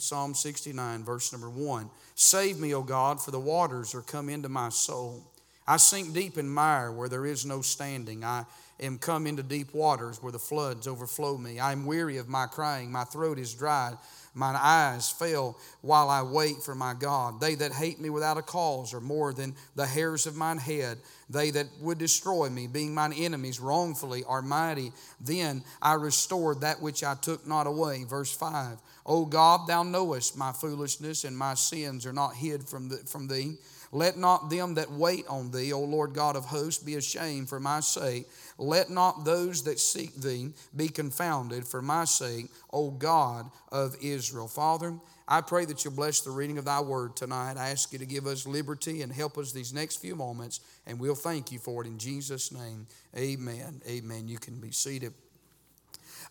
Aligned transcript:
Psalm 0.00 0.34
69, 0.34 1.04
verse 1.04 1.32
number 1.32 1.50
1. 1.50 1.90
Save 2.14 2.58
me, 2.58 2.74
O 2.74 2.82
God, 2.82 3.20
for 3.20 3.30
the 3.30 3.40
waters 3.40 3.94
are 3.94 4.02
come 4.02 4.28
into 4.28 4.48
my 4.48 4.68
soul. 4.70 5.22
I 5.66 5.76
sink 5.76 6.14
deep 6.14 6.38
in 6.38 6.48
mire 6.48 6.90
where 6.90 7.08
there 7.08 7.26
is 7.26 7.46
no 7.46 7.60
standing. 7.60 8.24
I 8.24 8.44
am 8.80 8.98
come 8.98 9.26
into 9.26 9.42
deep 9.42 9.74
waters 9.74 10.22
where 10.22 10.32
the 10.32 10.38
floods 10.38 10.88
overflow 10.88 11.36
me. 11.36 11.60
I 11.60 11.72
am 11.72 11.86
weary 11.86 12.16
of 12.16 12.28
my 12.28 12.46
crying. 12.46 12.90
My 12.90 13.04
throat 13.04 13.38
is 13.38 13.54
dried. 13.54 13.96
Mine 14.32 14.56
eyes 14.56 15.10
fail 15.10 15.58
while 15.80 16.08
I 16.08 16.22
wait 16.22 16.62
for 16.62 16.74
my 16.74 16.94
God. 16.94 17.40
They 17.40 17.56
that 17.56 17.72
hate 17.72 18.00
me 18.00 18.10
without 18.10 18.38
a 18.38 18.42
cause 18.42 18.94
are 18.94 19.00
more 19.00 19.32
than 19.32 19.56
the 19.74 19.86
hairs 19.86 20.26
of 20.26 20.36
mine 20.36 20.58
head. 20.58 20.98
They 21.28 21.50
that 21.50 21.66
would 21.80 21.98
destroy 21.98 22.48
me, 22.48 22.68
being 22.68 22.94
mine 22.94 23.12
enemies 23.12 23.58
wrongfully, 23.58 24.22
are 24.24 24.42
mighty. 24.42 24.92
Then 25.20 25.64
I 25.82 25.94
restored 25.94 26.60
that 26.60 26.80
which 26.80 27.02
I 27.02 27.14
took 27.14 27.46
not 27.46 27.66
away. 27.66 28.04
Verse 28.04 28.32
5 28.32 28.78
O 29.06 29.24
God, 29.24 29.66
thou 29.66 29.82
knowest 29.82 30.36
my 30.36 30.52
foolishness, 30.52 31.24
and 31.24 31.36
my 31.36 31.54
sins 31.54 32.06
are 32.06 32.12
not 32.12 32.34
hid 32.34 32.68
from, 32.68 32.88
the, 32.88 32.98
from 32.98 33.26
thee. 33.26 33.56
Let 33.92 34.16
not 34.16 34.50
them 34.50 34.74
that 34.74 34.92
wait 34.92 35.26
on 35.28 35.50
thee, 35.50 35.72
O 35.72 35.80
Lord 35.80 36.14
God 36.14 36.36
of 36.36 36.44
hosts, 36.44 36.82
be 36.82 36.94
ashamed 36.94 37.48
for 37.48 37.58
my 37.58 37.80
sake. 37.80 38.28
Let 38.56 38.88
not 38.88 39.24
those 39.24 39.64
that 39.64 39.80
seek 39.80 40.14
thee 40.14 40.50
be 40.76 40.88
confounded 40.88 41.66
for 41.66 41.82
my 41.82 42.04
sake, 42.04 42.46
O 42.72 42.90
God 42.90 43.50
of 43.72 43.96
Israel. 44.00 44.46
Father, 44.46 44.94
I 45.26 45.40
pray 45.40 45.64
that 45.64 45.84
you'll 45.84 45.94
bless 45.94 46.20
the 46.20 46.30
reading 46.30 46.58
of 46.58 46.64
thy 46.64 46.80
word 46.80 47.16
tonight. 47.16 47.56
I 47.56 47.70
ask 47.70 47.92
you 47.92 47.98
to 47.98 48.06
give 48.06 48.26
us 48.26 48.46
liberty 48.46 49.02
and 49.02 49.12
help 49.12 49.38
us 49.38 49.52
these 49.52 49.72
next 49.72 49.96
few 49.96 50.14
moments, 50.14 50.60
and 50.86 51.00
we'll 51.00 51.14
thank 51.16 51.50
you 51.50 51.58
for 51.58 51.82
it 51.84 51.88
in 51.88 51.98
Jesus' 51.98 52.52
name. 52.52 52.86
Amen. 53.16 53.80
Amen. 53.88 54.28
You 54.28 54.38
can 54.38 54.60
be 54.60 54.70
seated. 54.70 55.14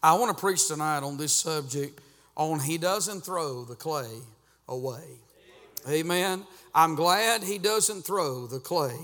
I 0.01 0.13
want 0.13 0.35
to 0.35 0.39
preach 0.39 0.67
tonight 0.67 1.03
on 1.03 1.17
this 1.17 1.33
subject 1.33 1.99
on 2.37 2.59
He 2.61 2.77
doesn't 2.77 3.21
throw 3.21 3.65
the 3.65 3.75
clay 3.75 4.19
away. 4.67 5.19
Amen. 5.87 6.43
I'm 6.73 6.95
glad 6.95 7.43
He 7.43 7.57
doesn't 7.57 8.03
throw 8.03 8.47
the 8.47 8.59
clay 8.59 8.97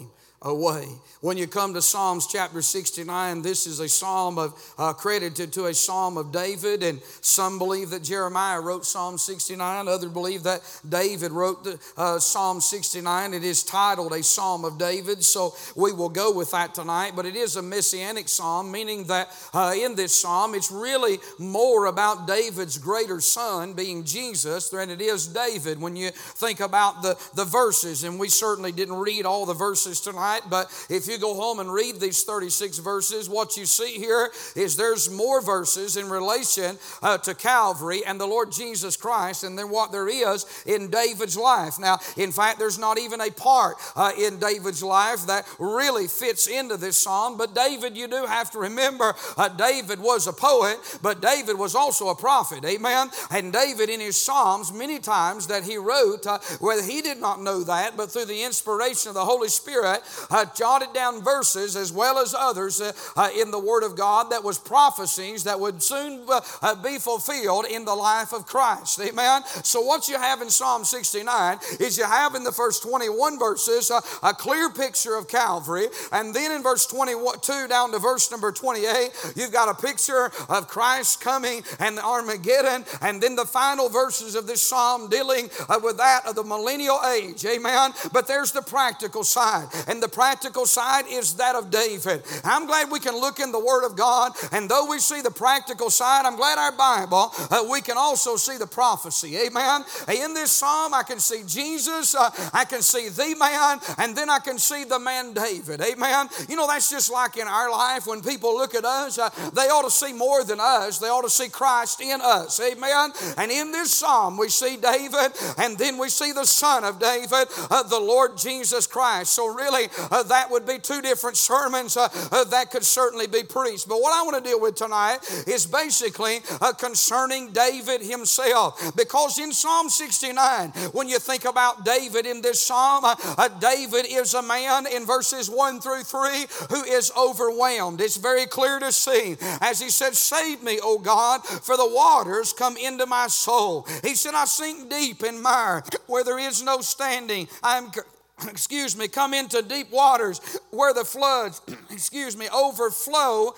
away. 0.46 0.88
When 1.22 1.38
you 1.38 1.48
come 1.48 1.74
to 1.74 1.82
Psalms 1.82 2.28
chapter 2.28 2.62
69, 2.62 3.42
this 3.42 3.66
is 3.66 3.80
a 3.80 3.90
psalm 3.90 4.38
of 4.38 4.76
uh, 4.78 4.94
credited 4.94 5.52
to 5.54 5.66
a 5.66 5.74
psalm 5.74 6.18
of 6.18 6.32
David, 6.32 6.84
and 6.84 7.02
some 7.22 7.58
believe 7.58 7.90
that 7.90 8.04
Jeremiah 8.04 8.62
wrote 8.62 8.86
Psalm 8.86 9.18
69. 9.18 9.88
Others 9.88 10.12
believe 10.12 10.44
that 10.44 10.62
David 10.88 11.32
wrote 11.32 11.64
the, 11.64 11.80
uh, 11.98 12.20
Psalm 12.20 12.62
69. 12.62 13.34
It 13.34 13.44
is 13.44 13.64
titled 13.64 14.14
a 14.14 14.22
Psalm 14.22 14.66
of 14.66 14.78
David, 14.78 15.24
so 15.24 15.56
we 15.76 15.92
will 15.92 16.10
go 16.10 16.32
with 16.32 16.52
that 16.52 16.76
tonight. 16.76 17.14
But 17.16 17.26
it 17.26 17.36
is 17.36 17.56
a 17.56 17.62
messianic 17.64 18.30
psalm, 18.30 18.72
meaning 18.72 19.06
that 19.06 19.32
uh, 19.52 19.74
in 19.76 19.96
this 19.96 20.16
psalm 20.16 20.54
it's 20.54 20.70
really 20.70 21.18
more 21.40 21.88
about 21.88 22.28
David's 22.28 22.78
greater 22.78 23.20
son 23.20 23.74
being 23.74 24.04
Jesus 24.04 24.70
than 24.70 24.92
it 24.92 25.02
is 25.02 25.26
David. 25.26 25.82
When 25.82 25.96
you 25.96 26.12
think 26.12 26.60
about 26.60 27.02
the 27.02 27.18
the 27.34 27.46
verses, 27.46 28.04
and 28.04 28.20
we 28.20 28.30
certainly 28.30 28.72
didn't 28.72 28.98
read 28.98 29.26
all 29.26 29.48
the 29.48 29.54
verses 29.56 30.00
tonight 30.02 30.35
tonight, 30.36 30.50
but 30.50 30.88
if 30.90 31.08
you 31.08 31.18
go 31.18 31.34
home 31.34 31.60
and 31.60 31.72
read 31.72 32.00
these 32.00 32.24
36 32.24 32.80
verses, 32.80 33.30
what 33.30 33.58
you 33.58 33.66
see 33.66 33.98
here 33.98 34.30
is 34.56 34.76
there's 34.76 35.10
more 35.10 35.42
verses 35.42 35.98
in 35.98 36.10
relation 36.10 36.78
uh, 37.02 37.18
to 37.20 37.34
Calvary 37.34 38.02
and 38.06 38.20
the 38.20 38.26
Lord 38.26 38.52
Jesus 38.52 38.98
Christ 38.98 39.44
and 39.44 39.58
then 39.58 39.70
what 39.70 39.92
there 39.92 40.08
is 40.08 40.46
in 40.66 40.90
David's 40.90 41.38
life. 41.38 41.80
Now, 41.80 42.00
in 42.18 42.32
fact, 42.32 42.60
there's 42.60 42.80
not 42.80 43.00
even 43.00 43.22
a 43.22 43.32
part 43.32 43.76
uh, 43.96 44.12
in 44.18 44.40
David's 44.40 44.84
life 44.84 45.26
that 45.28 45.48
really 45.60 46.08
fits 46.08 46.48
into 46.48 46.78
this 46.78 46.98
psalm, 46.98 47.38
but 47.38 47.56
David, 47.56 47.98
you 47.98 48.08
do 48.08 48.26
have 48.26 48.52
to 48.52 48.60
remember, 48.60 49.16
uh, 49.38 49.50
David 49.50 50.00
was 50.00 50.28
a 50.28 50.34
poet, 50.34 50.78
but 51.02 51.22
David 51.22 51.58
was 51.58 51.76
also 51.76 52.10
a 52.10 52.16
prophet. 52.16 52.64
Amen. 52.66 53.10
And 53.32 53.52
David, 53.52 53.90
in 53.90 54.00
his 54.00 54.18
psalms, 54.18 54.74
many 54.74 55.00
times 55.00 55.48
that 55.48 55.64
he 55.64 55.78
wrote, 55.78 56.26
uh, 56.28 56.40
whether 56.60 56.84
he 56.84 57.02
did 57.02 57.20
not 57.20 57.42
know 57.42 57.64
that, 57.64 57.98
but 57.98 58.12
through 58.12 58.26
the 58.26 58.44
inspiration 58.44 59.10
of 59.10 59.16
the 59.16 59.26
Holy 59.26 59.50
Spirit, 59.50 60.02
uh, 60.30 60.46
jotted 60.56 60.94
down 60.94 61.24
verses 61.24 61.76
as 61.76 61.92
well 61.92 62.20
as 62.20 62.36
others 62.38 62.82
uh, 62.82 62.92
uh, 63.16 63.30
in 63.38 63.52
the 63.52 63.60
Word 63.60 63.84
of 63.84 63.96
God 63.96 64.32
that 64.32 64.44
was 64.44 64.58
prophecies 64.58 65.44
that 65.44 65.60
would 65.60 65.82
soon 65.82 66.24
uh, 66.28 66.42
uh, 66.62 66.76
be 66.76 66.98
fulfilled 66.98 67.66
in 67.66 67.86
the 67.86 67.96
life 67.96 68.34
of 68.34 68.46
Christ. 68.46 69.00
Amen. 69.00 69.44
So 69.64 69.82
what 69.82 70.08
you 70.08 70.18
have 70.18 70.42
in 70.42 70.50
Psalm 70.50 70.84
69 70.84 71.60
is 71.80 71.98
you 71.98 72.06
have 72.06 72.36
in 72.36 72.44
the 72.44 72.52
first 72.52 72.84
21 72.84 73.40
verses 73.40 73.92
a 73.92 74.34
clear 74.34 74.70
picture 74.70 75.16
of 75.16 75.28
Calvary, 75.28 75.88
and 76.12 76.34
then 76.34 76.52
in 76.52 76.64
verse 76.64 76.86
22 76.86 77.68
down 77.68 77.92
to 77.92 78.00
verse 78.00 78.32
number 78.32 78.52
28, 78.52 79.34
you've 79.36 79.52
got 79.52 79.70
a 79.70 79.82
picture 79.82 80.32
of 80.50 80.68
Christ 80.68 81.22
coming 81.22 81.64
and 81.80 81.98
the 81.98 82.04
Armageddon, 82.04 82.86
and 83.02 83.22
then 83.22 83.36
the 83.36 83.46
final 83.46 83.90
verses 83.90 84.36
of 84.36 84.48
this 84.48 84.62
psalm 84.62 85.10
dealing 85.10 85.50
with 85.82 85.98
that 85.98 86.22
of 86.26 86.36
the 86.36 86.44
millennial 86.44 87.00
age. 87.06 87.46
Amen. 87.46 87.92
But 88.14 88.28
there's 88.28 88.52
the 88.52 88.62
practical 88.62 89.24
side, 89.24 89.68
and 89.88 90.02
the 90.02 90.05
practical 90.08 90.66
side 90.66 91.06
is 91.10 91.36
that 91.36 91.56
of 91.56 91.70
David. 91.70 92.24
I'm 92.44 92.66
glad 92.66 92.92
we 92.92 93.00
can 93.00 93.16
look 93.16 93.40
in 93.40 93.52
the 93.52 93.60
Word 93.60 93.86
of 93.86 93.96
God, 93.96 94.34
and 94.52 94.70
though 94.70 94.90
we 94.90 95.00
see 95.00 95.22
the 95.22 95.32
practical 95.32 95.90
side, 95.90 96.26
I'm 96.26 96.36
glad 96.36 96.58
our 96.58 96.72
Bible, 96.72 97.32
uh, 97.52 97.66
we 97.70 97.82
can 97.82 97.98
also 97.98 98.36
see 98.36 98.58
the 98.58 98.68
prophecy. 98.68 99.38
Amen. 99.38 99.84
In 100.10 100.34
this 100.34 100.52
psalm, 100.52 100.94
I 100.94 101.04
can 101.04 101.20
see 101.20 101.44
Jesus, 101.46 102.16
uh, 102.16 102.30
I 102.54 102.66
can 102.66 102.82
see 102.82 103.10
the 103.10 103.36
man, 103.38 103.80
and 103.98 104.16
then 104.16 104.30
I 104.30 104.40
can 104.40 104.58
see 104.58 104.84
the 104.84 105.00
man 105.00 105.34
David. 105.34 105.82
Amen. 105.82 106.30
You 106.48 106.56
know, 106.56 106.68
that's 106.68 106.90
just 106.90 107.12
like 107.12 107.38
in 107.38 107.48
our 107.48 107.72
life 107.72 108.08
when 108.08 108.22
people 108.22 108.56
look 108.56 108.76
at 108.76 108.86
us, 108.86 109.18
uh, 109.18 109.30
they 109.54 109.70
ought 109.70 109.84
to 109.84 109.92
see 109.92 110.14
more 110.14 110.44
than 110.44 110.60
us, 110.60 111.00
they 111.00 111.08
ought 111.08 111.24
to 111.24 111.30
see 111.30 111.50
Christ 111.50 112.02
in 112.02 112.20
us. 112.22 112.60
Amen. 112.60 113.12
And 113.38 113.52
in 113.52 113.72
this 113.72 113.92
psalm, 113.92 114.38
we 114.38 114.50
see 114.50 114.78
David, 114.78 115.32
and 115.58 115.78
then 115.78 115.98
we 115.98 116.10
see 116.10 116.32
the 116.32 116.46
son 116.46 116.84
of 116.84 117.00
David, 117.00 117.48
uh, 117.70 117.84
the 117.84 118.00
Lord 118.00 118.38
Jesus 118.38 118.88
Christ. 118.88 119.32
So, 119.32 119.54
really, 119.54 119.88
uh, 120.12 120.24
that 120.24 120.50
would 120.52 120.66
be 120.66 120.80
two 120.80 121.02
different 121.02 121.38
sermons 121.38 121.98
uh, 121.98 122.08
uh, 122.32 122.44
that 122.46 122.72
could 122.72 122.84
certainly 122.84 123.28
be 123.28 123.44
preached. 123.44 123.88
But 123.88 124.02
what 124.02 124.14
I 124.14 124.24
want 124.24 124.44
to 124.44 124.50
deal 124.50 124.60
with 124.60 124.76
tonight 124.76 125.20
is 125.48 125.66
basically 125.66 126.40
uh, 126.62 126.74
concerning 126.74 127.52
David 127.52 128.02
himself. 128.02 128.96
Because 128.96 129.40
in 129.40 129.52
Psalm 129.52 129.90
69, 129.90 130.70
when 130.92 131.08
you 131.08 131.20
think 131.20 131.46
about 131.46 131.86
David 131.86 132.26
in 132.26 132.42
this 132.42 132.62
psalm, 132.62 133.06
uh, 133.06 133.16
uh, 133.38 133.48
David 133.48 134.06
is 134.08 134.34
a 134.34 134.42
man 134.42 134.86
in 134.88 135.06
verses 135.06 135.50
1 135.50 135.82
through 135.82 136.04
3 136.04 136.46
who 136.70 136.84
is 136.84 137.12
overwhelmed. 137.18 138.02
It's 138.02 138.18
very 138.18 138.46
clear 138.46 138.80
to 138.80 138.92
see. 138.92 139.38
As 139.62 139.82
he 139.82 139.90
said, 139.90 140.16
Save 140.16 140.64
me, 140.64 140.80
O 140.82 141.00
God, 141.00 141.44
for 141.46 141.78
the 141.78 141.88
waters 141.88 142.54
come 142.54 142.78
into 142.78 143.06
my 143.06 143.28
soul. 143.28 143.88
He 144.04 144.16
said, 144.16 144.34
I 144.34 144.46
sink 144.46 144.90
deep 144.90 145.24
in 145.24 145.42
mire 145.42 145.84
where 146.08 146.24
there 146.24 146.40
is 146.40 146.64
no 146.64 146.82
standing. 146.82 147.48
I 147.64 147.78
am 147.78 147.92
excuse 148.50 148.98
me, 148.98 149.08
come 149.08 149.34
into 149.34 149.62
deep 149.62 149.92
waters 149.92 150.40
where 150.72 150.94
the 150.94 151.06
floods, 151.06 151.62
excuse 151.90 152.36
me, 152.38 152.48
overflow 152.54 153.54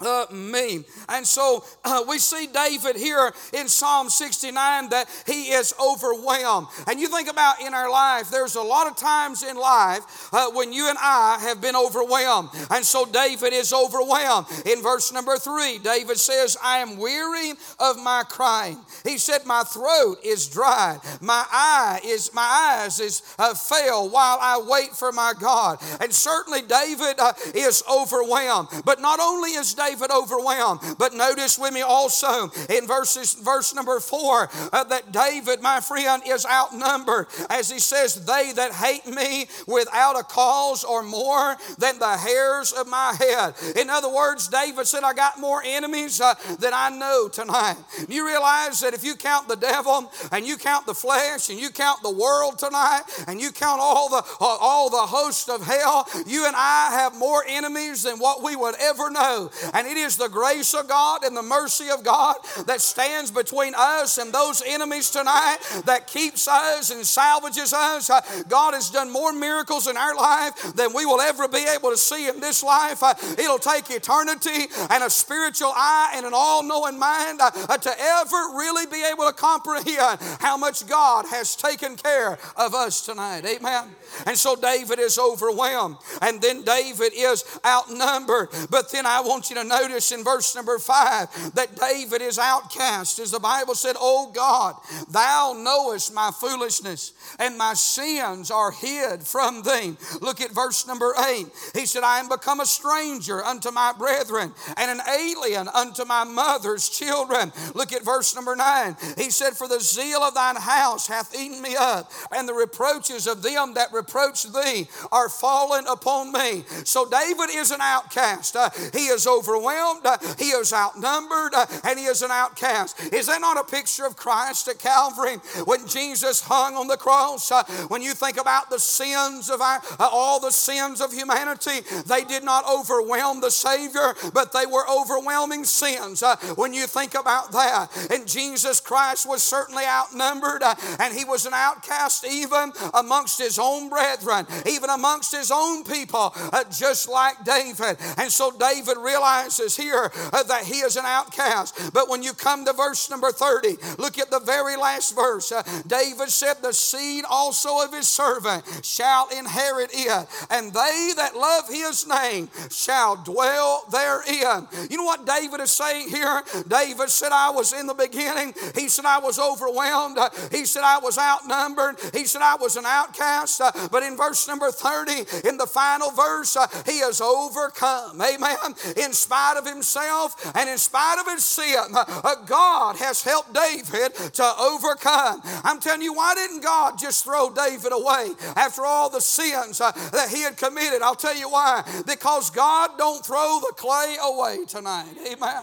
uh, 0.00 0.26
me. 0.32 0.84
And 1.08 1.26
so 1.26 1.64
uh, 1.84 2.04
we 2.08 2.18
see 2.18 2.46
David 2.46 2.96
here 2.96 3.32
in 3.52 3.68
Psalm 3.68 4.08
69 4.08 4.90
that 4.90 5.08
he 5.26 5.50
is 5.50 5.74
overwhelmed. 5.80 6.68
And 6.86 7.00
you 7.00 7.08
think 7.08 7.30
about 7.30 7.60
in 7.60 7.74
our 7.74 7.90
life, 7.90 8.30
there's 8.30 8.56
a 8.56 8.62
lot 8.62 8.86
of 8.86 8.96
times 8.96 9.42
in 9.42 9.56
life 9.56 10.28
uh, 10.32 10.50
when 10.52 10.72
you 10.72 10.88
and 10.88 10.98
I 11.00 11.38
have 11.40 11.60
been 11.60 11.76
overwhelmed. 11.76 12.50
And 12.70 12.84
so 12.84 13.04
David 13.04 13.52
is 13.52 13.72
overwhelmed. 13.72 14.46
In 14.66 14.82
verse 14.82 15.12
number 15.12 15.36
three, 15.36 15.78
David 15.78 16.18
says, 16.18 16.56
I 16.62 16.78
am 16.78 16.98
weary 16.98 17.52
of 17.78 17.96
my 18.02 18.24
crying. 18.28 18.78
He 19.04 19.18
said, 19.18 19.46
My 19.46 19.62
throat 19.62 20.18
is 20.24 20.48
dried. 20.48 21.00
My 21.20 21.44
eye 21.50 22.00
is 22.04 22.32
my 22.34 22.80
eyes 22.82 23.00
is 23.00 23.22
uh, 23.38 23.54
fail 23.54 24.08
while 24.08 24.38
I 24.40 24.62
wait 24.66 24.90
for 24.90 25.12
my 25.12 25.32
God. 25.38 25.78
And 26.00 26.12
certainly 26.12 26.62
David 26.62 27.18
uh, 27.18 27.32
is 27.54 27.82
overwhelmed. 27.90 28.68
But 28.84 29.00
not 29.00 29.20
only 29.20 29.50
is 29.50 29.74
David 29.74 29.89
David 29.90 30.10
overwhelmed. 30.10 30.80
But 30.98 31.14
notice 31.14 31.58
with 31.58 31.72
me 31.72 31.82
also 31.82 32.50
in 32.68 32.86
verses, 32.86 33.34
verse 33.34 33.74
number 33.74 33.98
four 34.00 34.48
uh, 34.72 34.84
that 34.84 35.12
David, 35.12 35.60
my 35.62 35.80
friend, 35.80 36.22
is 36.26 36.46
outnumbered. 36.46 37.26
As 37.48 37.70
he 37.70 37.78
says, 37.78 38.24
They 38.24 38.52
that 38.54 38.72
hate 38.72 39.06
me 39.06 39.46
without 39.66 40.18
a 40.18 40.22
cause 40.22 40.84
are 40.84 41.02
more 41.02 41.56
than 41.78 41.98
the 41.98 42.16
hairs 42.16 42.72
of 42.72 42.86
my 42.86 43.14
head. 43.18 43.54
In 43.76 43.90
other 43.90 44.12
words, 44.12 44.48
David 44.48 44.86
said, 44.86 45.02
I 45.02 45.12
got 45.12 45.40
more 45.40 45.62
enemies 45.64 46.20
uh, 46.20 46.34
than 46.58 46.72
I 46.74 46.90
know 46.90 47.28
tonight. 47.28 47.76
You 48.08 48.26
realize 48.26 48.80
that 48.80 48.94
if 48.94 49.04
you 49.04 49.16
count 49.16 49.48
the 49.48 49.56
devil 49.56 50.10
and 50.30 50.46
you 50.46 50.56
count 50.56 50.86
the 50.86 50.94
flesh 50.94 51.50
and 51.50 51.58
you 51.58 51.70
count 51.70 52.02
the 52.02 52.10
world 52.10 52.58
tonight 52.58 53.02
and 53.26 53.40
you 53.40 53.50
count 53.50 53.80
all 53.80 54.08
the, 54.08 54.22
uh, 54.40 54.56
all 54.60 54.88
the 54.88 54.96
host 54.98 55.48
of 55.48 55.66
hell, 55.66 56.08
you 56.26 56.46
and 56.46 56.54
I 56.56 56.90
have 56.92 57.16
more 57.16 57.44
enemies 57.46 58.04
than 58.04 58.18
what 58.18 58.42
we 58.42 58.54
would 58.54 58.76
ever 58.80 59.10
know. 59.10 59.50
And 59.80 59.88
it 59.88 59.96
is 59.96 60.18
the 60.18 60.28
grace 60.28 60.74
of 60.74 60.88
God 60.88 61.24
and 61.24 61.34
the 61.34 61.42
mercy 61.42 61.88
of 61.88 62.04
God 62.04 62.36
that 62.66 62.82
stands 62.82 63.30
between 63.30 63.72
us 63.74 64.18
and 64.18 64.30
those 64.30 64.62
enemies 64.66 65.08
tonight 65.08 65.56
that 65.86 66.06
keeps 66.06 66.46
us 66.46 66.90
and 66.90 67.02
salvages 67.02 67.72
us. 67.72 68.10
Uh, 68.10 68.20
God 68.46 68.74
has 68.74 68.90
done 68.90 69.10
more 69.10 69.32
miracles 69.32 69.86
in 69.86 69.96
our 69.96 70.14
life 70.14 70.74
than 70.74 70.92
we 70.92 71.06
will 71.06 71.22
ever 71.22 71.48
be 71.48 71.64
able 71.74 71.88
to 71.88 71.96
see 71.96 72.28
in 72.28 72.40
this 72.40 72.62
life. 72.62 73.02
Uh, 73.02 73.14
it'll 73.38 73.58
take 73.58 73.88
eternity 73.88 74.66
and 74.90 75.02
a 75.02 75.08
spiritual 75.08 75.72
eye 75.74 76.12
and 76.14 76.26
an 76.26 76.32
all 76.34 76.62
knowing 76.62 76.98
mind 76.98 77.40
uh, 77.40 77.78
to 77.78 77.90
ever 77.98 78.36
really 78.54 78.84
be 78.84 79.02
able 79.10 79.26
to 79.28 79.32
comprehend 79.32 80.20
how 80.40 80.58
much 80.58 80.86
God 80.86 81.24
has 81.30 81.56
taken 81.56 81.96
care 81.96 82.38
of 82.54 82.74
us 82.74 83.00
tonight. 83.00 83.46
Amen. 83.46 83.84
And 84.26 84.36
so 84.36 84.56
David 84.56 84.98
is 84.98 85.18
overwhelmed, 85.18 85.96
and 86.20 86.42
then 86.42 86.64
David 86.64 87.12
is 87.16 87.44
outnumbered. 87.64 88.50
But 88.68 88.92
then 88.92 89.06
I 89.06 89.22
want 89.22 89.48
you 89.48 89.56
to 89.56 89.69
notice 89.70 90.12
in 90.12 90.22
verse 90.22 90.54
number 90.54 90.78
five 90.78 91.28
that 91.54 91.76
David 91.76 92.20
is 92.20 92.38
outcast. 92.38 93.18
As 93.18 93.30
the 93.30 93.40
Bible 93.40 93.74
said, 93.74 93.96
Oh 93.98 94.30
God, 94.34 94.74
thou 95.08 95.54
knowest 95.56 96.12
my 96.12 96.30
foolishness, 96.38 97.12
and 97.38 97.56
my 97.56 97.72
sins 97.74 98.50
are 98.50 98.70
hid 98.72 99.22
from 99.22 99.62
thee. 99.62 99.96
Look 100.20 100.40
at 100.40 100.50
verse 100.50 100.86
number 100.86 101.14
eight. 101.28 101.46
He 101.74 101.86
said, 101.86 102.02
I 102.02 102.18
am 102.18 102.28
become 102.28 102.60
a 102.60 102.66
stranger 102.66 103.42
unto 103.42 103.70
my 103.70 103.92
brethren, 103.96 104.52
and 104.76 104.90
an 104.90 105.06
alien 105.08 105.68
unto 105.68 106.04
my 106.04 106.24
mother's 106.24 106.88
children. 106.88 107.52
Look 107.74 107.92
at 107.92 108.04
verse 108.04 108.34
number 108.34 108.56
nine. 108.56 108.96
He 109.16 109.30
said, 109.30 109.54
For 109.54 109.68
the 109.68 109.80
zeal 109.80 110.20
of 110.20 110.34
thine 110.34 110.56
house 110.56 111.06
hath 111.06 111.34
eaten 111.34 111.62
me 111.62 111.76
up, 111.78 112.10
and 112.32 112.48
the 112.48 112.54
reproaches 112.54 113.26
of 113.26 113.42
them 113.42 113.74
that 113.74 113.92
reproach 113.92 114.42
thee 114.44 114.88
are 115.12 115.28
fallen 115.28 115.86
upon 115.86 116.32
me. 116.32 116.64
So 116.84 117.08
David 117.08 117.50
is 117.50 117.70
an 117.70 117.80
outcast. 117.80 118.56
Uh, 118.56 118.70
he 118.92 119.06
is 119.06 119.26
overwhelmed, 119.50 120.06
uh, 120.06 120.18
he 120.38 120.50
is 120.50 120.72
outnumbered, 120.72 121.54
uh, 121.54 121.66
and 121.84 121.98
he 121.98 122.06
is 122.06 122.22
an 122.22 122.30
outcast. 122.30 123.00
Is 123.12 123.26
that 123.26 123.40
not 123.40 123.58
a 123.58 123.64
picture 123.64 124.06
of 124.06 124.16
Christ 124.16 124.68
at 124.68 124.78
Calvary 124.78 125.36
when 125.64 125.86
Jesus 125.86 126.40
hung 126.40 126.76
on 126.76 126.86
the 126.86 126.96
cross? 126.96 127.50
Uh, 127.50 127.64
when 127.88 128.02
you 128.02 128.14
think 128.14 128.40
about 128.40 128.70
the 128.70 128.78
sins 128.78 129.50
of 129.50 129.60
our, 129.60 129.80
all 129.98 130.40
the 130.40 130.50
sins 130.50 131.00
of 131.00 131.12
humanity, 131.12 131.80
they 132.06 132.24
did 132.24 132.44
not 132.44 132.64
overwhelm 132.68 133.40
the 133.40 133.50
Savior, 133.50 134.14
but 134.32 134.52
they 134.52 134.66
were 134.66 134.88
overwhelming 134.88 135.64
sins. 135.64 136.22
When 136.56 136.72
you 136.72 136.86
think 136.86 137.14
about 137.14 137.52
that, 137.52 137.88
and 138.10 138.26
Jesus 138.26 138.80
Christ 138.80 139.28
was 139.28 139.42
certainly 139.42 139.84
outnumbered, 139.84 140.62
and 140.98 141.14
he 141.14 141.24
was 141.24 141.46
an 141.46 141.54
outcast 141.54 142.26
even 142.26 142.72
amongst 142.94 143.38
his 143.38 143.58
own 143.58 143.88
brethren, 143.88 144.46
even 144.66 144.90
amongst 144.90 145.34
his 145.34 145.50
own 145.50 145.84
people, 145.84 146.34
just 146.70 147.08
like 147.08 147.42
David. 147.44 147.96
And 148.16 148.30
so 148.30 148.50
David 148.50 148.96
realizes 149.40 149.76
here 149.76 150.10
uh, 150.32 150.42
that 150.44 150.64
he 150.64 150.80
is 150.80 150.96
an 150.96 151.04
outcast. 151.06 151.92
But 151.92 152.08
when 152.08 152.22
you 152.22 152.32
come 152.32 152.64
to 152.64 152.72
verse 152.72 153.10
number 153.10 153.30
30, 153.30 153.76
look 153.98 154.18
at 154.18 154.30
the 154.30 154.40
very 154.40 154.76
last 154.76 155.14
verse. 155.14 155.52
Uh, 155.52 155.62
David 155.86 156.28
said, 156.30 156.56
The 156.62 156.72
seed 156.72 157.24
also 157.28 157.84
of 157.84 157.92
his 157.92 158.08
servant 158.08 158.64
shall 158.82 159.28
inherit 159.36 159.90
it, 159.92 160.26
and 160.50 160.72
they 160.72 161.12
that 161.16 161.34
love 161.36 161.68
his 161.68 162.06
name 162.06 162.48
shall 162.70 163.16
dwell 163.16 163.84
therein. 163.90 164.68
You 164.90 164.98
know 164.98 165.04
what 165.04 165.26
David 165.26 165.60
is 165.60 165.70
saying 165.70 166.08
here? 166.08 166.42
David 166.68 167.08
said, 167.08 167.32
I 167.32 167.50
was 167.50 167.72
in 167.72 167.86
the 167.86 167.94
beginning. 167.94 168.54
He 168.74 168.88
said, 168.88 169.04
I 169.04 169.18
was 169.18 169.38
overwhelmed. 169.38 170.18
Uh, 170.18 170.30
he 170.50 170.64
said, 170.64 170.82
I 170.84 170.98
was 170.98 171.18
outnumbered. 171.18 171.96
He 172.12 172.24
said, 172.24 172.42
I 172.42 172.56
was 172.56 172.76
an 172.76 172.84
outcast. 172.86 173.60
But 173.90 174.02
in 174.02 174.16
verse 174.16 174.46
number 174.48 174.70
30, 174.70 175.48
in 175.48 175.56
the 175.56 175.66
final 175.66 176.10
verse, 176.10 176.56
he 176.86 176.98
is 176.98 177.20
overcome. 177.20 178.20
Amen. 178.20 178.74
In 178.96 179.12
spite 179.30 179.56
of 179.56 179.64
himself 179.64 180.34
and 180.56 180.68
in 180.68 180.76
spite 180.76 181.20
of 181.20 181.26
his 181.32 181.44
sin, 181.44 181.94
uh, 181.94 182.04
uh, 182.24 182.34
God 182.46 182.96
has 182.96 183.22
helped 183.22 183.54
David 183.54 184.12
to 184.34 184.52
overcome. 184.58 185.40
I'm 185.62 185.78
telling 185.78 186.02
you, 186.02 186.14
why 186.14 186.34
didn't 186.34 186.64
God 186.64 186.98
just 186.98 187.22
throw 187.22 187.48
David 187.48 187.92
away 187.92 188.30
after 188.56 188.84
all 188.84 189.08
the 189.08 189.20
sins 189.20 189.80
uh, 189.80 189.92
that 190.10 190.30
he 190.30 190.42
had 190.42 190.56
committed? 190.56 191.00
I'll 191.00 191.14
tell 191.14 191.36
you 191.36 191.48
why. 191.48 191.84
Because 192.08 192.50
God 192.50 192.98
don't 192.98 193.24
throw 193.24 193.60
the 193.60 193.72
clay 193.76 194.16
away 194.20 194.64
tonight. 194.66 195.14
Amen. 195.32 195.62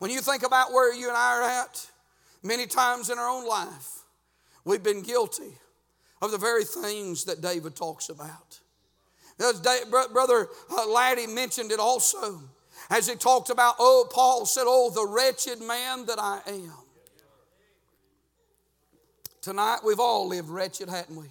When 0.00 0.10
you 0.10 0.20
think 0.20 0.42
about 0.42 0.72
where 0.72 0.92
you 0.92 1.06
and 1.06 1.16
I 1.16 1.38
are 1.38 1.42
at, 1.62 1.86
many 2.42 2.66
times 2.66 3.08
in 3.08 3.20
our 3.20 3.28
own 3.28 3.46
life, 3.46 4.00
we've 4.64 4.82
been 4.82 5.02
guilty 5.02 5.52
of 6.20 6.32
the 6.32 6.38
very 6.38 6.64
things 6.64 7.24
that 7.26 7.40
David 7.40 7.76
talks 7.76 8.08
about. 8.08 8.58
Brother 10.12 10.48
uh, 10.76 10.88
Laddie 10.88 11.28
mentioned 11.28 11.70
it 11.70 11.78
also 11.78 12.40
as 12.90 13.08
he 13.08 13.14
talked 13.14 13.50
about, 13.50 13.76
oh, 13.78 14.06
Paul 14.10 14.46
said, 14.46 14.64
oh, 14.66 14.90
the 14.90 15.06
wretched 15.06 15.60
man 15.60 16.06
that 16.06 16.18
I 16.18 16.40
am. 16.46 16.72
Tonight, 19.40 19.78
we've 19.84 20.00
all 20.00 20.28
lived 20.28 20.48
wretched, 20.48 20.88
hadn't 20.88 21.16
we? 21.16 21.26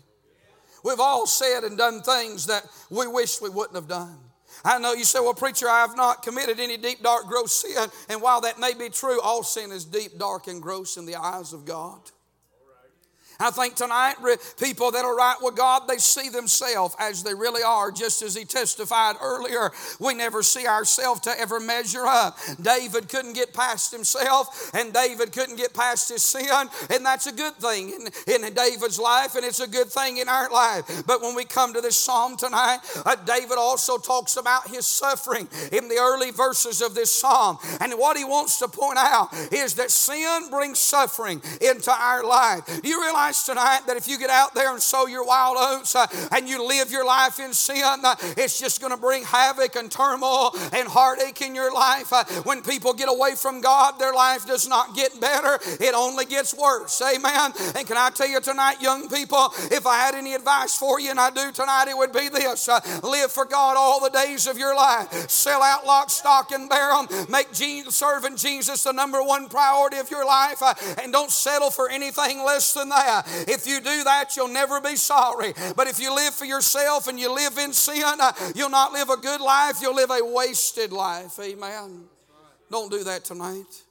We've 0.84 1.00
all 1.00 1.28
said 1.28 1.64
and 1.64 1.78
done 1.78 2.02
things 2.02 2.48
that 2.48 2.66
we 2.90 3.06
wish 3.06 3.42
we 3.42 3.50
wouldn't 3.50 3.76
have 3.76 3.88
done. 3.88 4.18
I 4.64 4.80
know 4.80 4.94
you 4.94 5.04
say, 5.04 5.20
well, 5.20 5.34
preacher, 5.34 5.70
I 5.70 5.82
have 5.82 5.96
not 5.96 6.24
committed 6.24 6.60
any 6.60 6.78
deep, 6.78 7.04
dark, 7.04 7.28
gross 7.28 7.54
sin. 7.54 7.88
And 8.10 8.22
while 8.22 8.42
that 8.42 8.60
may 8.60 8.74
be 8.74 8.90
true, 8.90 9.22
all 9.22 9.44
sin 9.44 9.72
is 9.72 9.86
deep, 9.86 10.18
dark, 10.18 10.48
and 10.48 10.62
gross 10.62 10.98
in 10.98 11.06
the 11.06 11.16
eyes 11.16 11.54
of 11.54 11.66
God. 11.66 12.00
I 13.42 13.52
think 13.52 13.76
tonight, 13.76 14.16
people 14.60 14.92
that 14.92 15.06
are 15.06 15.16
right 15.16 15.38
with 15.42 15.56
God, 15.56 15.84
they 15.88 15.98
see 15.98 16.28
themselves 16.28 16.94
as 17.00 17.24
they 17.24 17.34
really 17.34 17.64
are, 17.64 17.90
just 17.90 18.22
as 18.22 18.36
he 18.36 18.44
testified 18.44 19.16
earlier. 19.22 19.72
We 19.98 20.14
never 20.14 20.44
see 20.44 20.68
ourselves 20.68 21.22
to 21.22 21.40
ever 21.40 21.62
measure 21.62 22.06
up. 22.06 22.38
David 22.62 23.08
couldn't 23.08 23.34
get 23.34 23.54
past 23.54 23.94
himself, 23.94 24.72
and 24.74 24.92
David 24.92 25.32
couldn't 25.32 25.56
get 25.56 25.74
past 25.74 26.10
his 26.10 26.22
sin, 26.22 26.50
and 26.90 27.06
that's 27.06 27.28
a 27.28 27.32
good 27.32 27.56
thing 27.56 27.92
in, 27.92 28.44
in 28.44 28.54
David's 28.54 29.00
life, 29.00 29.36
and 29.36 29.46
it's 29.46 29.62
a 29.62 29.70
good 29.70 29.88
thing 29.88 30.18
in 30.18 30.28
our 30.28 30.50
life. 30.50 31.04
But 31.08 31.22
when 31.22 31.34
we 31.34 31.46
come 31.46 31.74
to 31.76 31.82
this 31.82 31.96
psalm 31.96 32.36
tonight, 32.36 32.80
uh, 33.06 33.16
David 33.16 33.58
also 33.58 33.98
talks 33.98 34.36
about 34.36 34.68
his 34.68 34.86
suffering 34.86 35.48
in 35.72 35.88
the 35.88 35.98
early 35.98 36.32
verses 36.32 36.82
of 36.82 36.94
this 36.94 37.10
psalm. 37.10 37.58
And 37.80 37.94
what 37.94 38.18
he 38.18 38.26
wants 38.26 38.60
to 38.60 38.68
point 38.68 38.98
out 38.98 39.30
is 39.54 39.76
that 39.76 39.92
sin 39.92 40.50
brings 40.50 40.80
suffering 40.80 41.42
into 41.62 41.92
our 41.92 42.26
life. 42.26 42.66
Do 42.82 42.90
you 42.90 43.02
realize? 43.02 43.29
Tonight 43.38 43.82
that 43.88 43.98
if 43.98 44.08
you 44.08 44.18
get 44.18 44.30
out 44.30 44.54
there 44.54 44.72
and 44.72 44.82
sow 44.82 45.08
your 45.08 45.26
wild 45.26 45.58
oats 45.60 45.96
uh, 45.96 46.08
and 46.32 46.48
you 46.48 46.66
live 46.66 46.92
your 46.92 47.06
life 47.06 47.40
in 47.40 47.54
sin, 47.54 47.84
uh, 48.04 48.16
it's 48.38 48.60
just 48.60 48.82
going 48.82 48.92
to 48.92 49.00
bring 49.00 49.24
havoc 49.24 49.76
and 49.76 49.92
turmoil 49.92 50.52
and 50.74 50.88
heartache 50.88 51.42
in 51.42 51.56
your 51.56 51.74
life. 51.74 52.12
Uh, 52.12 52.24
when 52.44 52.62
people 52.62 52.94
get 52.94 53.10
away 53.10 53.36
from 53.36 53.62
God, 53.62 54.00
their 54.00 54.14
life 54.14 54.46
does 54.46 54.68
not 54.68 54.96
get 54.96 55.20
better, 55.20 55.60
it 55.80 55.94
only 55.94 56.26
gets 56.26 56.54
worse. 56.54 57.02
Amen. 57.02 57.52
And 57.76 57.88
can 57.88 57.98
I 57.98 58.10
tell 58.10 58.28
you 58.28 58.40
tonight, 58.42 58.82
young 58.82 59.10
people, 59.10 59.50
if 59.72 59.86
I 59.86 59.98
had 59.98 60.16
any 60.16 60.34
advice 60.34 60.76
for 60.76 61.00
you, 61.00 61.12
and 61.12 61.20
I 61.20 61.30
do 61.30 61.52
tonight, 61.52 61.88
it 61.88 61.98
would 61.98 62.12
be 62.12 62.30
this 62.30 62.70
uh, 62.70 62.80
live 63.04 63.32
for 63.32 63.46
God 63.46 63.76
all 63.78 64.00
the 64.00 64.10
days 64.10 64.48
of 64.48 64.58
your 64.58 64.76
life, 64.76 65.30
sell 65.30 65.62
out 65.62 65.86
lock, 65.86 66.10
stock, 66.10 66.52
and 66.52 66.70
barrel, 66.70 67.08
make 67.30 67.52
Jesus, 67.52 67.96
serving 67.96 68.38
Jesus 68.38 68.84
the 68.84 68.92
number 68.92 69.22
one 69.22 69.50
priority 69.50 69.98
of 69.98 70.10
your 70.12 70.26
life, 70.26 70.62
uh, 70.62 70.74
and 71.02 71.12
don't 71.12 71.32
settle 71.32 71.70
for 71.72 71.90
anything 71.90 72.44
less 72.44 72.74
than 72.74 72.90
that. 72.90 73.19
If 73.48 73.68
you 73.68 73.80
do 73.80 74.04
that, 74.04 74.36
you'll 74.36 74.48
never 74.48 74.82
be 74.82 74.96
sorry. 74.96 75.54
But 75.76 75.88
if 75.88 76.00
you 76.00 76.14
live 76.16 76.34
for 76.34 76.46
yourself 76.46 77.08
and 77.08 77.20
you 77.20 77.34
live 77.34 77.58
in 77.58 77.74
sin, 77.74 78.04
uh, 78.20 78.32
you'll 78.56 78.70
not 78.70 78.92
live 78.92 79.10
a 79.10 79.18
good 79.18 79.42
life, 79.42 79.78
you'll 79.82 79.96
live 79.96 80.12
a 80.12 80.24
wasted 80.24 80.92
life. 80.92 81.40
Amen. 81.40 82.06
Don't 82.72 82.92
do 82.92 83.04
that 83.04 83.26
tonight. 83.26 83.84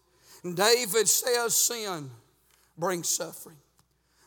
David 0.43 1.09
says 1.09 1.55
sin 1.57 2.11
brings 2.77 3.09
suffering. 3.09 3.57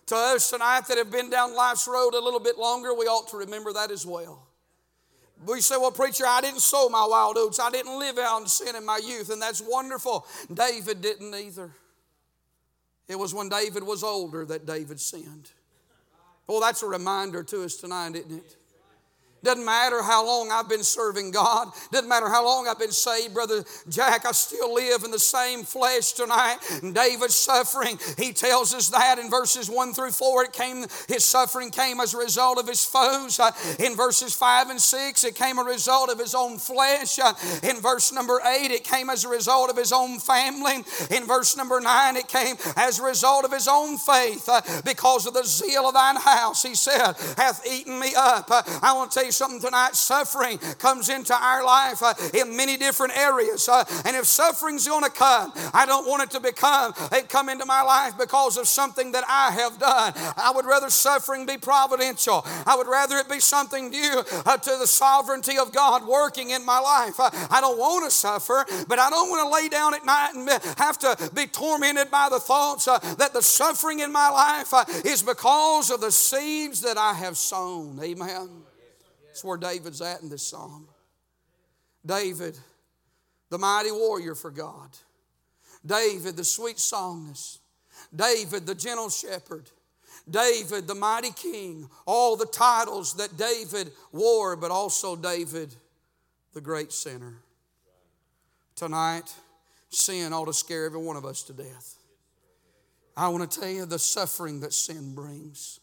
To 0.08 0.16
us 0.16 0.50
tonight 0.50 0.88
that 0.88 0.98
have 0.98 1.10
been 1.10 1.30
down 1.30 1.56
life's 1.56 1.88
road 1.88 2.14
a 2.14 2.20
little 2.20 2.40
bit 2.40 2.58
longer, 2.58 2.94
we 2.94 3.06
ought 3.06 3.30
to 3.30 3.38
remember 3.38 3.72
that 3.74 3.92
as 3.92 4.06
well. 4.06 4.46
We 5.46 5.62
say, 5.62 5.76
well, 5.78 5.92
preacher, 5.92 6.26
I 6.28 6.42
didn't 6.42 6.60
sow 6.60 6.90
my 6.90 7.06
wild 7.10 7.38
oats. 7.38 7.60
I 7.60 7.72
didn't 7.72 7.98
live 7.98 8.18
out 8.18 8.42
in 8.42 8.48
sin 8.48 8.76
in 8.76 8.86
my 8.86 9.00
youth, 9.04 9.32
and 9.32 9.42
that's 9.42 9.62
wonderful. 9.62 10.28
David 10.54 11.02
didn't 11.02 11.34
either. 11.34 11.72
It 13.12 13.20
was 13.20 13.34
when 13.34 13.50
David 13.50 13.84
was 13.84 14.04
older 14.04 14.46
that 14.46 14.66
David 14.66 14.98
sinned. 15.02 15.52
Well, 16.48 16.62
that's 16.62 16.82
a 16.82 16.88
reminder 16.88 17.44
to 17.44 17.64
us 17.64 17.76
tonight, 17.76 18.16
isn't 18.16 18.32
it? 18.32 18.56
Doesn't 19.44 19.66
matter 19.66 20.04
how 20.04 20.26
long 20.26 20.52
I've 20.52 20.70
been 20.70 20.84
serving 20.84 21.32
God. 21.32 21.70
Doesn't 21.92 22.08
matter 22.08 22.30
how 22.30 22.46
long 22.46 22.68
I've 22.68 22.78
been 22.78 22.92
saved, 22.92 23.34
Brother 23.34 23.64
Jack. 23.90 24.26
I 24.26 24.34
still 24.34 24.76
live 24.76 25.04
in 25.04 25.10
the 25.10 25.18
same 25.18 25.64
flesh 25.64 26.12
tonight. 26.12 26.58
And 26.84 26.94
David's 26.94 27.34
suffering, 27.34 27.98
he 28.20 28.34
tells 28.34 28.76
us 28.76 28.90
that 28.90 29.18
in 29.18 29.32
verses 29.32 29.68
1 29.68 29.94
through 29.94 30.12
4. 30.12 30.44
It 30.44 30.54
came, 30.54 30.86
his 31.08 31.24
suffering 31.24 31.72
came 31.72 32.00
as 32.00 32.14
a 32.14 32.20
result 32.20 32.60
of 32.60 32.68
his 32.68 32.86
foes. 32.86 33.40
Uh, 33.40 33.52
in 33.80 33.96
verses 33.96 34.36
5 34.36 34.70
and 34.70 34.80
6, 34.80 35.24
it 35.24 35.34
came 35.34 35.58
a 35.58 35.64
result 35.64 36.12
of 36.12 36.20
his 36.20 36.36
own 36.36 36.60
flesh. 36.60 37.18
Uh, 37.18 37.34
in 37.64 37.78
verse 37.78 38.14
number 38.14 38.40
8, 38.46 38.70
it 38.70 38.84
came 38.84 39.10
as 39.10 39.26
a 39.26 39.30
result 39.30 39.72
of 39.72 39.78
his 39.78 39.92
own 39.92 40.20
family. 40.20 40.84
In 41.10 41.26
verse 41.26 41.58
number 41.58 41.80
9, 41.80 42.16
it 42.16 42.28
came 42.28 42.58
as 42.78 43.00
a 43.00 43.04
result 43.04 43.44
of 43.46 43.52
his 43.52 43.68
own 43.68 43.98
faith. 43.98 44.48
Uh, 44.48 44.62
because 44.86 45.26
of 45.26 45.34
the 45.34 45.44
zeal 45.44 45.88
of 45.88 45.96
thine 45.96 46.18
house, 46.18 46.62
he 46.62 46.76
said, 46.76 47.14
hath 47.38 47.66
eaten 47.66 48.00
me 48.00 48.14
up. 48.16 48.46
I 48.84 48.94
want 48.94 49.10
to 49.12 49.20
tell 49.20 49.26
you 49.32 49.34
something 49.34 49.62
tonight. 49.62 49.96
Suffering 49.96 50.58
comes 50.78 51.10
into 51.10 51.34
our 51.34 51.64
life 51.64 52.04
uh, 52.04 52.14
in 52.34 52.56
many 52.56 52.78
different 52.78 53.18
areas. 53.18 53.68
Uh, 53.68 53.84
and 54.06 54.16
if 54.16 54.26
suffering's 54.26 54.88
going 54.88 55.04
to 55.04 55.10
come, 55.10 55.54
I 55.74 55.86
don't 55.86 56.08
want 56.08 56.24
it 56.24 56.32
to 56.32 56.40
become, 56.40 56.94
it 57.12 57.30
come 57.30 57.50
into 57.50 57.66
my 57.66 57.82
life 57.82 58.18
because 58.18 58.58
of 58.58 58.68
something 58.68 59.14
that 59.14 59.24
I 59.28 59.52
have 59.52 59.80
done. 59.80 60.14
I 60.38 60.52
would 60.54 60.66
rather 60.66 60.90
suffering 60.90 61.46
be 61.46 61.58
providential. 61.58 62.44
I 62.66 62.76
would 62.76 62.88
rather 62.88 63.18
it 63.18 63.30
be 63.30 63.40
something 63.40 63.90
due 63.90 64.24
uh, 64.46 64.58
to 64.58 64.78
the 64.78 64.88
sovereignty 64.88 65.58
of 65.58 65.72
God 65.72 66.06
working 66.06 66.50
in 66.50 66.66
my 66.66 66.80
life. 66.80 67.20
Uh, 67.20 67.30
I 67.50 67.62
don't 67.62 67.78
want 67.78 68.06
to 68.06 68.12
suffer, 68.12 68.66
but 68.88 69.00
I 69.00 69.10
don't 69.10 69.30
want 69.30 69.48
to 69.48 69.54
lay 69.54 69.70
down 69.70 69.94
at 69.94 70.06
night 70.06 70.32
and 70.34 70.50
have 70.78 70.98
to 71.00 71.32
be 71.34 71.48
tormented 71.48 72.12
by 72.12 72.28
the 72.30 72.40
thoughts 72.40 72.88
uh, 72.88 73.00
that 73.18 73.34
the 73.34 73.42
suffering 73.42 74.00
in 74.00 74.12
my 74.12 74.30
life 74.30 74.74
uh, 74.74 74.86
is 75.06 75.24
because 75.24 75.90
of 75.90 76.02
the 76.02 76.12
seeds 76.12 76.82
that 76.82 76.98
I 76.98 77.14
have 77.14 77.38
sown. 77.38 78.00
Amen. 78.02 78.71
That's 79.42 79.48
where 79.48 79.58
David's 79.58 80.02
at 80.02 80.22
in 80.22 80.30
this 80.30 80.46
psalm. 80.46 80.88
David, 82.06 82.56
the 83.50 83.58
mighty 83.58 83.92
warrior 83.92 84.36
for 84.36 84.52
God. 84.52 84.90
David, 85.84 86.38
the 86.38 86.44
sweet 86.44 86.78
psalmist. 86.78 87.60
David, 88.16 88.68
the 88.68 88.76
gentle 88.76 89.10
shepherd. 89.10 89.68
David, 90.30 90.86
the 90.86 90.94
mighty 90.94 91.32
king. 91.32 91.90
All 92.06 92.36
the 92.36 92.46
titles 92.46 93.16
that 93.16 93.36
David 93.36 93.92
wore, 94.12 94.56
but 94.56 94.70
also 94.70 95.16
David, 95.16 95.74
the 96.54 96.62
great 96.62 96.92
sinner. 96.92 97.34
Tonight, 98.76 99.34
sin 99.90 100.34
ought 100.34 100.46
to 100.46 100.54
scare 100.54 100.86
every 100.86 101.02
one 101.02 101.16
of 101.16 101.26
us 101.26 101.42
to 101.44 101.54
death. 101.54 101.96
I 103.18 103.30
want 103.30 103.50
to 103.50 103.60
tell 103.60 103.70
you 103.70 103.88
the 103.88 103.98
suffering 103.98 104.60
that 104.60 104.72
sin 104.72 105.16
brings 105.16 105.81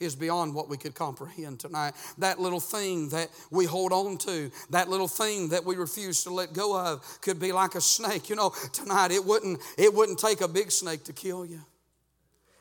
is 0.00 0.16
beyond 0.16 0.54
what 0.54 0.68
we 0.68 0.76
could 0.76 0.94
comprehend 0.94 1.60
tonight. 1.60 1.94
That 2.18 2.40
little 2.40 2.60
thing 2.60 3.10
that 3.10 3.28
we 3.50 3.66
hold 3.66 3.92
on 3.92 4.18
to, 4.18 4.50
that 4.70 4.88
little 4.88 5.08
thing 5.08 5.50
that 5.50 5.64
we 5.64 5.76
refuse 5.76 6.24
to 6.24 6.30
let 6.30 6.52
go 6.52 6.78
of 6.78 7.04
could 7.20 7.38
be 7.38 7.52
like 7.52 7.74
a 7.74 7.80
snake. 7.80 8.30
You 8.30 8.36
know, 8.36 8.52
tonight 8.72 9.12
it 9.12 9.24
wouldn't 9.24 9.60
it 9.78 9.92
wouldn't 9.92 10.18
take 10.18 10.40
a 10.40 10.48
big 10.48 10.70
snake 10.72 11.04
to 11.04 11.12
kill 11.12 11.44
you. 11.44 11.60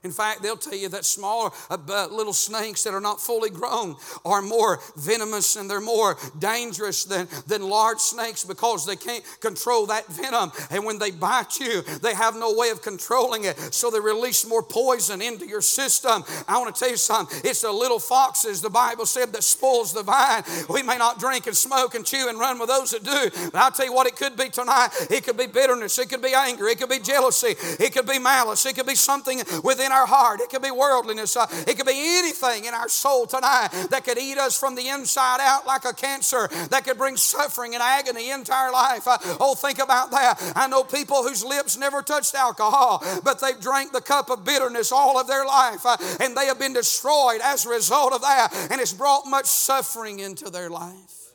In 0.03 0.11
fact, 0.11 0.41
they'll 0.41 0.55
tell 0.55 0.75
you 0.75 0.87
that 0.89 1.03
smaller 1.03 1.51
uh, 1.69 2.07
little 2.09 2.33
snakes 2.33 2.83
that 2.83 2.93
are 2.93 3.01
not 3.01 3.19
fully 3.19 3.49
grown 3.49 3.97
are 4.23 4.41
more 4.41 4.79
venomous 4.95 5.57
and 5.57 5.69
they're 5.69 5.81
more 5.81 6.17
dangerous 6.39 7.03
than, 7.03 7.27
than 7.47 7.67
large 7.67 7.99
snakes 7.99 8.45
because 8.45 8.85
they 8.85 8.95
can't 8.95 9.23
control 9.41 9.87
that 9.87 10.07
venom. 10.07 10.51
And 10.71 10.85
when 10.85 10.99
they 10.99 11.11
bite 11.11 11.59
you, 11.59 11.81
they 12.01 12.13
have 12.13 12.35
no 12.35 12.53
way 12.55 12.69
of 12.69 12.81
controlling 12.81 13.43
it. 13.43 13.57
So 13.73 13.89
they 13.89 13.99
release 13.99 14.47
more 14.47 14.63
poison 14.63 15.21
into 15.21 15.45
your 15.45 15.61
system. 15.61 16.23
I 16.47 16.57
want 16.59 16.73
to 16.73 16.79
tell 16.79 16.91
you 16.91 16.97
something. 16.97 17.41
It's 17.43 17.61
the 17.61 17.71
little 17.71 17.99
foxes, 17.99 18.61
the 18.61 18.69
Bible 18.69 19.05
said, 19.05 19.33
that 19.33 19.43
spoils 19.43 19.93
the 19.93 20.03
vine. 20.03 20.43
We 20.69 20.81
may 20.81 20.97
not 20.97 21.19
drink 21.19 21.45
and 21.47 21.55
smoke 21.55 21.95
and 21.95 22.05
chew 22.05 22.27
and 22.29 22.39
run 22.39 22.57
with 22.57 22.69
those 22.69 22.91
that 22.91 23.03
do. 23.03 23.49
But 23.51 23.59
I'll 23.59 23.71
tell 23.71 23.85
you 23.85 23.93
what 23.93 24.07
it 24.07 24.15
could 24.15 24.37
be 24.37 24.47
tonight. 24.47 24.89
It 25.09 25.25
could 25.25 25.37
be 25.37 25.47
bitterness. 25.47 25.99
It 25.99 26.09
could 26.09 26.21
be 26.21 26.33
anger. 26.33 26.67
It 26.67 26.79
could 26.79 26.89
be 26.89 26.99
jealousy. 26.99 27.55
It 27.83 27.93
could 27.93 28.07
be 28.07 28.17
malice. 28.17 28.65
It 28.65 28.75
could 28.75 28.87
be 28.87 28.95
something 28.95 29.41
within 29.61 29.88
in 29.89 29.95
our 29.95 30.05
heart. 30.05 30.39
It 30.39 30.49
could 30.49 30.61
be 30.61 30.71
worldliness. 30.71 31.35
Uh, 31.35 31.47
it 31.67 31.77
could 31.77 31.85
be 31.85 32.19
anything 32.19 32.65
in 32.65 32.73
our 32.73 32.89
soul 32.89 33.25
tonight 33.25 33.69
that 33.89 34.03
could 34.05 34.17
eat 34.17 34.37
us 34.37 34.57
from 34.57 34.75
the 34.75 34.87
inside 34.87 35.39
out 35.41 35.65
like 35.65 35.85
a 35.85 35.93
cancer, 35.93 36.47
that 36.69 36.85
could 36.85 36.97
bring 36.97 37.17
suffering 37.17 37.73
and 37.73 37.83
agony 37.83 38.29
into 38.29 38.53
our 38.53 38.71
life. 38.71 39.07
Uh, 39.07 39.17
oh, 39.39 39.55
think 39.55 39.79
about 39.79 40.11
that. 40.11 40.53
I 40.55 40.67
know 40.67 40.83
people 40.83 41.23
whose 41.23 41.43
lips 41.43 41.77
never 41.77 42.01
touched 42.01 42.35
alcohol, 42.35 43.03
but 43.23 43.41
they've 43.41 43.59
drank 43.59 43.91
the 43.91 44.01
cup 44.01 44.29
of 44.29 44.45
bitterness 44.45 44.91
all 44.91 45.19
of 45.19 45.27
their 45.27 45.45
life, 45.45 45.85
uh, 45.85 45.97
and 46.19 46.35
they 46.35 46.45
have 46.45 46.59
been 46.59 46.73
destroyed 46.73 47.41
as 47.43 47.65
a 47.65 47.69
result 47.69 48.13
of 48.13 48.21
that, 48.21 48.49
and 48.71 48.81
it's 48.81 48.93
brought 48.93 49.25
much 49.27 49.45
suffering 49.45 50.19
into 50.19 50.49
their 50.49 50.69
life. 50.69 51.31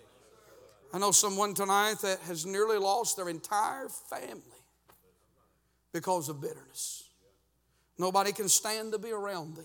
I 0.92 0.98
know 0.98 1.10
someone 1.10 1.54
tonight 1.54 1.96
that 2.02 2.20
has 2.20 2.46
nearly 2.46 2.78
lost 2.78 3.16
their 3.16 3.28
entire 3.28 3.88
family 3.88 4.42
because 5.92 6.28
of 6.28 6.40
bitterness. 6.40 7.03
Nobody 7.98 8.32
can 8.32 8.48
stand 8.48 8.92
to 8.92 8.98
be 8.98 9.12
around 9.12 9.56
them 9.56 9.64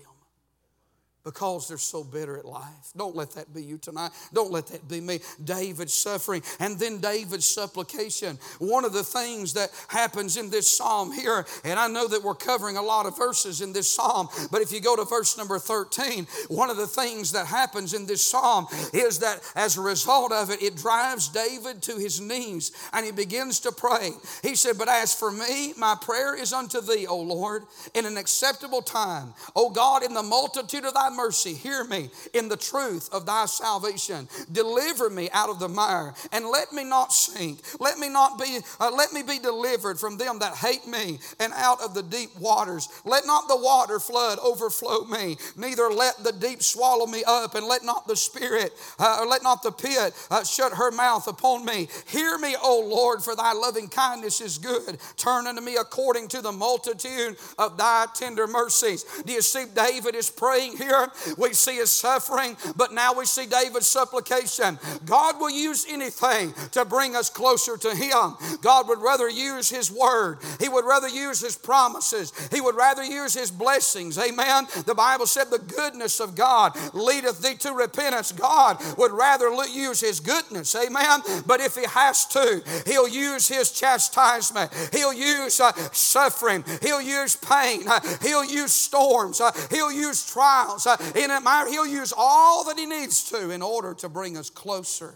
because 1.24 1.68
they're 1.68 1.78
so 1.78 2.02
bitter 2.02 2.38
at 2.38 2.44
life. 2.44 2.92
Don't 2.96 3.14
let 3.14 3.32
that 3.32 3.52
be 3.52 3.62
you 3.62 3.78
tonight. 3.78 4.10
Don't 4.32 4.50
let 4.50 4.68
that 4.68 4.88
be 4.88 5.00
me. 5.00 5.20
David's 5.42 5.94
suffering 5.94 6.42
and 6.58 6.78
then 6.78 6.98
David's 6.98 7.48
supplication. 7.48 8.38
One 8.58 8.84
of 8.84 8.92
the 8.92 9.04
things 9.04 9.52
that 9.54 9.70
happens 9.88 10.36
in 10.36 10.50
this 10.50 10.68
psalm 10.68 11.12
here, 11.12 11.44
and 11.64 11.78
I 11.78 11.88
know 11.88 12.08
that 12.08 12.22
we're 12.22 12.34
covering 12.34 12.76
a 12.76 12.82
lot 12.82 13.06
of 13.06 13.16
verses 13.16 13.60
in 13.60 13.72
this 13.72 13.92
psalm, 13.92 14.28
but 14.50 14.62
if 14.62 14.72
you 14.72 14.80
go 14.80 14.96
to 14.96 15.04
verse 15.04 15.36
number 15.36 15.58
13, 15.58 16.26
one 16.48 16.70
of 16.70 16.76
the 16.76 16.86
things 16.86 17.32
that 17.32 17.46
happens 17.46 17.92
in 17.92 18.06
this 18.06 18.22
psalm 18.22 18.66
is 18.94 19.18
that 19.18 19.40
as 19.54 19.76
a 19.76 19.82
result 19.82 20.32
of 20.32 20.50
it, 20.50 20.62
it 20.62 20.76
drives 20.76 21.28
David 21.28 21.82
to 21.82 21.96
his 21.96 22.20
knees 22.20 22.72
and 22.92 23.04
he 23.04 23.12
begins 23.12 23.60
to 23.60 23.72
pray. 23.72 24.10
He 24.42 24.54
said, 24.54 24.78
But 24.78 24.88
as 24.88 25.14
for 25.14 25.30
me, 25.30 25.74
my 25.76 25.96
prayer 26.00 26.34
is 26.34 26.52
unto 26.52 26.80
thee, 26.80 27.06
O 27.06 27.18
Lord, 27.20 27.64
in 27.94 28.06
an 28.06 28.16
acceptable 28.16 28.82
time. 28.82 29.34
O 29.54 29.70
God, 29.70 30.02
in 30.02 30.14
the 30.14 30.22
multitude 30.22 30.84
of 30.84 30.94
thy 30.94 31.09
mercy, 31.10 31.54
hear 31.54 31.84
me 31.84 32.10
in 32.34 32.48
the 32.48 32.56
truth 32.56 33.08
of 33.12 33.26
thy 33.26 33.46
salvation. 33.46 34.28
Deliver 34.50 35.10
me 35.10 35.28
out 35.32 35.48
of 35.48 35.58
the 35.58 35.68
mire 35.68 36.14
and 36.32 36.46
let 36.46 36.72
me 36.72 36.84
not 36.84 37.12
sink. 37.12 37.60
Let 37.78 37.98
me 37.98 38.08
not 38.08 38.38
be, 38.38 38.58
uh, 38.78 38.90
let 38.94 39.12
me 39.12 39.22
be 39.22 39.38
delivered 39.38 39.98
from 39.98 40.16
them 40.16 40.38
that 40.40 40.54
hate 40.54 40.86
me 40.86 41.18
and 41.38 41.52
out 41.54 41.80
of 41.82 41.94
the 41.94 42.02
deep 42.02 42.30
waters. 42.38 42.88
Let 43.04 43.26
not 43.26 43.48
the 43.48 43.56
water 43.56 43.98
flood 43.98 44.38
overflow 44.38 45.04
me, 45.04 45.36
neither 45.56 45.88
let 45.90 46.22
the 46.22 46.32
deep 46.32 46.62
swallow 46.62 47.06
me 47.06 47.22
up, 47.26 47.54
and 47.54 47.66
let 47.66 47.84
not 47.84 48.06
the 48.06 48.16
spirit, 48.16 48.72
uh, 48.98 49.18
or 49.20 49.26
let 49.26 49.42
not 49.42 49.62
the 49.62 49.72
pit 49.72 50.14
uh, 50.30 50.44
shut 50.44 50.72
her 50.72 50.90
mouth 50.90 51.26
upon 51.26 51.64
me. 51.64 51.88
Hear 52.06 52.38
me, 52.38 52.56
O 52.62 52.80
Lord, 52.80 53.22
for 53.22 53.34
thy 53.34 53.52
loving 53.52 53.88
kindness 53.88 54.40
is 54.40 54.58
good. 54.58 54.98
Turn 55.16 55.46
unto 55.46 55.60
me 55.60 55.76
according 55.76 56.28
to 56.28 56.42
the 56.42 56.52
multitude 56.52 57.36
of 57.58 57.76
thy 57.76 58.06
tender 58.14 58.46
mercies. 58.46 59.04
Do 59.24 59.32
you 59.32 59.42
see 59.42 59.64
David 59.74 60.14
is 60.14 60.30
praying 60.30 60.76
here? 60.76 60.99
We 61.36 61.52
see 61.52 61.76
his 61.76 61.92
suffering, 61.92 62.56
but 62.76 62.92
now 62.92 63.14
we 63.14 63.24
see 63.26 63.46
David's 63.46 63.86
supplication. 63.86 64.78
God 65.04 65.40
will 65.40 65.50
use 65.50 65.86
anything 65.88 66.54
to 66.72 66.84
bring 66.84 67.16
us 67.16 67.30
closer 67.30 67.76
to 67.76 67.94
him. 67.94 68.34
God 68.62 68.88
would 68.88 69.00
rather 69.00 69.28
use 69.28 69.68
his 69.68 69.90
word, 69.90 70.38
he 70.58 70.68
would 70.68 70.84
rather 70.84 71.08
use 71.08 71.40
his 71.40 71.56
promises, 71.56 72.32
he 72.52 72.60
would 72.60 72.76
rather 72.76 73.04
use 73.04 73.34
his 73.34 73.50
blessings. 73.50 74.18
Amen. 74.18 74.66
The 74.86 74.94
Bible 74.94 75.26
said, 75.26 75.50
The 75.50 75.58
goodness 75.58 76.20
of 76.20 76.34
God 76.34 76.76
leadeth 76.94 77.42
thee 77.42 77.56
to 77.60 77.72
repentance. 77.72 78.32
God 78.32 78.78
would 78.96 79.12
rather 79.12 79.50
use 79.66 80.00
his 80.00 80.20
goodness. 80.20 80.74
Amen. 80.74 81.20
But 81.46 81.60
if 81.60 81.76
he 81.76 81.84
has 81.84 82.26
to, 82.26 82.62
he'll 82.86 83.08
use 83.08 83.48
his 83.48 83.72
chastisement, 83.72 84.70
he'll 84.92 85.12
use 85.12 85.60
uh, 85.60 85.72
suffering, 85.92 86.64
he'll 86.82 87.00
use 87.00 87.36
pain, 87.36 87.86
uh, 87.88 88.00
he'll 88.22 88.44
use 88.44 88.72
storms, 88.72 89.40
uh, 89.40 89.52
he'll 89.70 89.92
use 89.92 90.24
trials. 90.26 90.86
In 91.14 91.30
it, 91.30 91.68
He'll 91.68 91.86
use 91.86 92.12
all 92.16 92.64
that 92.64 92.78
He 92.78 92.86
needs 92.86 93.30
to 93.30 93.50
in 93.50 93.62
order 93.62 93.94
to 93.94 94.08
bring 94.08 94.36
us 94.36 94.50
closer 94.50 95.14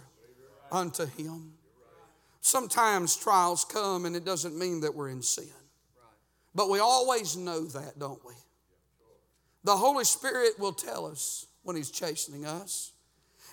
unto 0.70 1.06
Him. 1.06 1.52
Sometimes 2.40 3.16
trials 3.16 3.64
come 3.64 4.04
and 4.04 4.14
it 4.14 4.24
doesn't 4.24 4.58
mean 4.58 4.80
that 4.80 4.94
we're 4.94 5.08
in 5.08 5.22
sin. 5.22 5.48
But 6.54 6.70
we 6.70 6.78
always 6.78 7.36
know 7.36 7.64
that, 7.64 7.98
don't 7.98 8.24
we? 8.24 8.34
The 9.64 9.76
Holy 9.76 10.04
Spirit 10.04 10.58
will 10.58 10.72
tell 10.72 11.06
us 11.06 11.46
when 11.62 11.76
He's 11.76 11.90
chastening 11.90 12.44
us. 12.44 12.92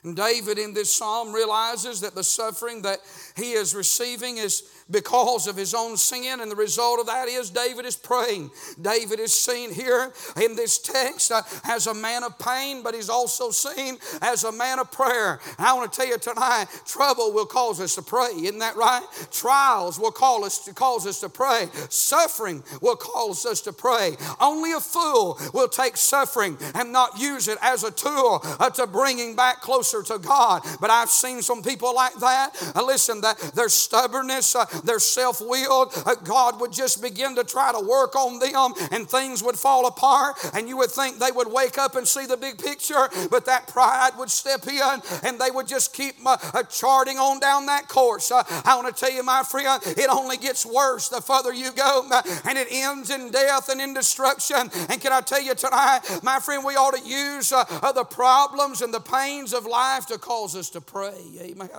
And 0.04 0.16
David 0.16 0.58
in 0.58 0.74
this 0.74 0.92
psalm 0.92 1.32
realizes 1.32 2.02
that 2.02 2.16
the 2.16 2.24
suffering 2.24 2.82
that 2.82 3.00
he 3.36 3.52
is 3.52 3.76
receiving 3.76 4.38
is 4.38 4.64
because 4.90 5.48
of 5.48 5.56
his 5.56 5.74
own 5.74 5.96
sin, 5.96 6.42
and 6.42 6.52
the 6.52 6.56
result 6.56 7.00
of 7.00 7.06
that 7.06 7.28
is 7.28 7.50
David 7.50 7.86
is 7.86 7.96
praying. 7.96 8.50
David 8.82 9.20
is 9.20 9.32
seen 9.32 9.74
here 9.74 10.12
in 10.42 10.56
this 10.56 10.80
text 10.80 11.32
uh, 11.32 11.42
as 11.66 11.88
a 11.88 11.94
man 11.94 12.24
of 12.24 12.38
pain, 12.40 12.82
but 12.84 12.94
he's 12.94 13.10
also 13.10 13.52
seen 13.52 13.98
as 14.22 14.44
a 14.44 14.52
man 14.52 14.80
of 14.80 14.92
prayer. 14.92 15.40
I 15.58 15.74
want 15.74 15.92
to 15.92 15.98
tell 15.98 16.08
you 16.08 16.18
tonight, 16.18 16.66
trouble 16.86 17.32
will 17.32 17.46
cause 17.46 17.80
us 17.80 17.96
to 17.96 18.02
pray. 18.02 18.32
Isn't 18.36 18.60
that 18.60 18.76
right? 18.76 19.06
Trials 19.32 20.00
will 20.00 20.12
call 20.12 20.44
us 20.44 20.66
to 20.66 20.74
cause 20.74 21.06
us 21.08 21.22
to 21.22 21.30
pray. 21.30 21.68
Suffering 21.90 22.64
will 22.82 22.96
cause 22.96 23.46
us 23.46 23.62
to 23.62 23.74
pray. 23.74 24.18
Only 24.40 24.74
a 24.74 24.80
fool 24.80 25.40
will 25.54 25.70
take 25.70 25.96
suffering 25.96 26.58
and 26.76 26.92
not 26.92 27.20
use 27.20 27.48
it 27.48 27.60
as 27.62 27.84
a 27.84 27.92
tool 27.92 28.42
uh, 28.44 28.70
to 28.72 28.88
bringing 28.88 29.36
back 29.36 29.62
closer 29.92 30.14
to 30.14 30.20
God. 30.20 30.64
But 30.80 30.90
I've 30.90 31.10
seen 31.10 31.42
some 31.42 31.62
people 31.62 31.94
like 31.94 32.16
that. 32.16 32.52
Uh, 32.76 32.86
listen, 32.86 33.22
that 33.22 33.38
their 33.56 33.70
stubbornness, 33.70 34.56
uh, 34.56 34.66
they're 34.84 35.00
self 35.00 35.42
willed, 35.42 35.94
uh, 36.06 36.16
God 36.16 36.60
would 36.60 36.72
just 36.72 37.02
begin 37.02 37.36
to 37.36 37.44
try 37.44 37.72
to 37.72 37.86
work 37.86 38.16
on 38.16 38.40
them 38.40 38.74
and 38.92 39.10
things 39.10 39.44
would 39.44 39.56
fall 39.56 39.88
apart. 39.88 40.36
And 40.54 40.68
you 40.68 40.78
would 40.78 40.92
think 40.92 41.20
they 41.20 41.32
would 41.32 41.52
wake 41.52 41.78
up 41.78 41.96
and 41.96 42.08
see 42.08 42.26
the 42.26 42.38
big 42.38 42.58
picture, 42.58 43.10
but 43.30 43.46
that 43.46 43.68
pride 43.68 44.12
would 44.18 44.30
step 44.30 44.68
in 44.68 45.02
and 45.24 45.40
they 45.40 45.52
would 45.52 45.68
just 45.68 45.94
keep 45.94 46.16
uh, 46.26 46.38
uh 46.54 46.64
charting 46.64 47.18
on 47.18 47.40
down 47.40 47.66
that 47.66 47.88
course. 47.88 48.32
Uh, 48.32 48.44
I 48.66 48.76
want 48.76 48.96
to 48.96 49.00
tell 49.00 49.14
you, 49.14 49.24
my 49.24 49.44
friend, 49.44 49.82
it 49.86 50.10
only 50.10 50.38
gets 50.38 50.66
worse 50.66 51.10
the 51.10 51.22
further 51.22 51.54
you 51.54 51.72
go, 51.72 52.08
and 52.46 52.58
it 52.58 52.68
ends 52.72 53.10
in 53.10 53.32
death 53.32 53.70
and 53.70 53.82
in 53.82 53.94
destruction. 53.94 54.70
And 54.90 55.02
can 55.02 55.12
I 55.12 55.22
tell 55.22 55.42
you 55.42 55.56
tonight, 55.56 56.02
my 56.24 56.40
friend, 56.40 56.64
we 56.64 56.76
ought 56.76 56.96
to 56.96 57.04
use 57.04 57.50
the 57.50 58.06
problems 58.10 58.82
and 58.82 58.94
the 58.94 59.00
pains 59.00 59.54
of 59.54 59.66
life 59.66 59.81
life 59.82 60.06
to 60.08 60.18
cause 60.18 60.56
us 60.56 60.70
to 60.72 60.82
pray. 60.82 61.22
Amen. 61.42 61.70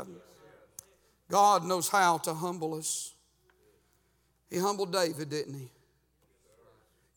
God 1.31 1.65
knows 1.65 1.89
how 1.89 2.19
to 2.19 2.35
humble 2.35 2.75
us. 2.75 3.15
He 4.51 4.59
humbled 4.59 4.93
David, 4.93 5.31
didn't 5.31 5.55
he? 5.55 5.71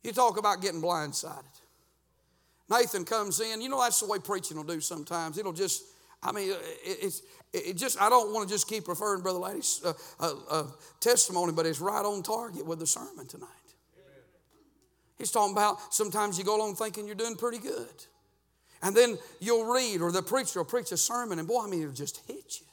You 0.04 0.12
talk 0.14 0.38
about 0.38 0.62
getting 0.62 0.82
blindsided. 0.82 1.44
Nathan 2.70 3.04
comes 3.06 3.40
in. 3.40 3.62
You 3.62 3.70
know, 3.70 3.82
that's 3.82 4.00
the 4.00 4.08
way 4.08 4.20
preaching 4.20 4.58
will 4.58 4.64
do 4.64 4.80
sometimes. 4.80 5.38
It'll 5.38 5.52
just, 5.52 5.84
I 6.22 6.32
mean, 6.32 6.52
it, 6.52 6.58
it's, 6.84 7.22
it 7.52 7.76
just, 7.76 8.02
I 8.02 8.10
don't 8.10 8.34
want 8.34 8.48
to 8.48 8.54
just 8.54 8.70
keep 8.70 8.88
referring 8.88 9.22
Brother 9.22 9.40
Laddie's 9.40 9.82
uh, 9.84 9.94
uh, 10.20 10.34
uh, 10.50 10.64
testimony, 11.00 11.54
but 11.54 11.66
it's 11.66 11.80
right 11.80 12.06
on 12.06 12.24
target 12.24 12.66
with 12.66 12.80
the 12.80 12.88
sermon 12.88 13.28
tonight. 13.28 13.50
He's 15.18 15.32
talking 15.32 15.54
about 15.54 15.94
sometimes 15.94 16.38
you 16.38 16.44
go 16.44 16.58
along 16.58 16.76
thinking 16.76 17.06
you're 17.06 17.16
doing 17.16 17.36
pretty 17.36 17.60
good. 17.60 18.06
And 18.82 18.96
then 18.96 19.18
you'll 19.40 19.66
read, 19.66 20.02
or 20.02 20.12
the 20.12 20.22
preacher 20.22 20.60
will 20.60 20.66
preach 20.66 20.92
a 20.92 20.98
sermon, 20.98 21.40
and 21.40 21.48
boy, 21.48 21.66
I 21.66 21.68
mean, 21.68 21.82
it'll 21.82 21.94
just 21.94 22.22
hit 22.28 22.60
you. 22.60 22.66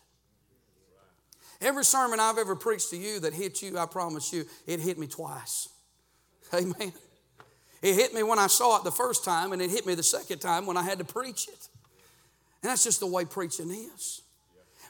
Every 1.61 1.85
sermon 1.85 2.19
I've 2.19 2.39
ever 2.39 2.57
preached 2.57 2.91
to 2.91 2.97
you 2.97 3.21
that 3.21 3.33
hit 3.33 3.63
you, 3.63 3.79
I 3.79 3.87
promise 3.87 4.33
you, 4.33 4.45
it 4.67 4.81
hit 4.81 4.99
me 4.99 5.07
twice. 5.07 5.69
Amen. 6.55 6.93
It 7.83 7.95
hit 7.95 8.15
me 8.15 8.23
when 8.23 8.39
I 8.39 8.49
saw 8.49 8.79
it 8.79 8.85
the 8.85 8.93
first 8.93 9.25
time, 9.25 9.53
and 9.53 9.63
it 9.63 9.71
hit 9.71 9.87
me 9.87 9.95
the 9.95 10.03
second 10.03 10.41
time 10.41 10.67
when 10.67 10.77
I 10.77 10.83
had 10.83 10.99
to 10.99 11.05
preach 11.05 11.49
it. 11.49 11.69
And 12.63 12.71
that's 12.71 12.85
just 12.85 13.01
the 13.01 13.07
way 13.07 13.25
preaching 13.25 13.71
is. 13.71 14.23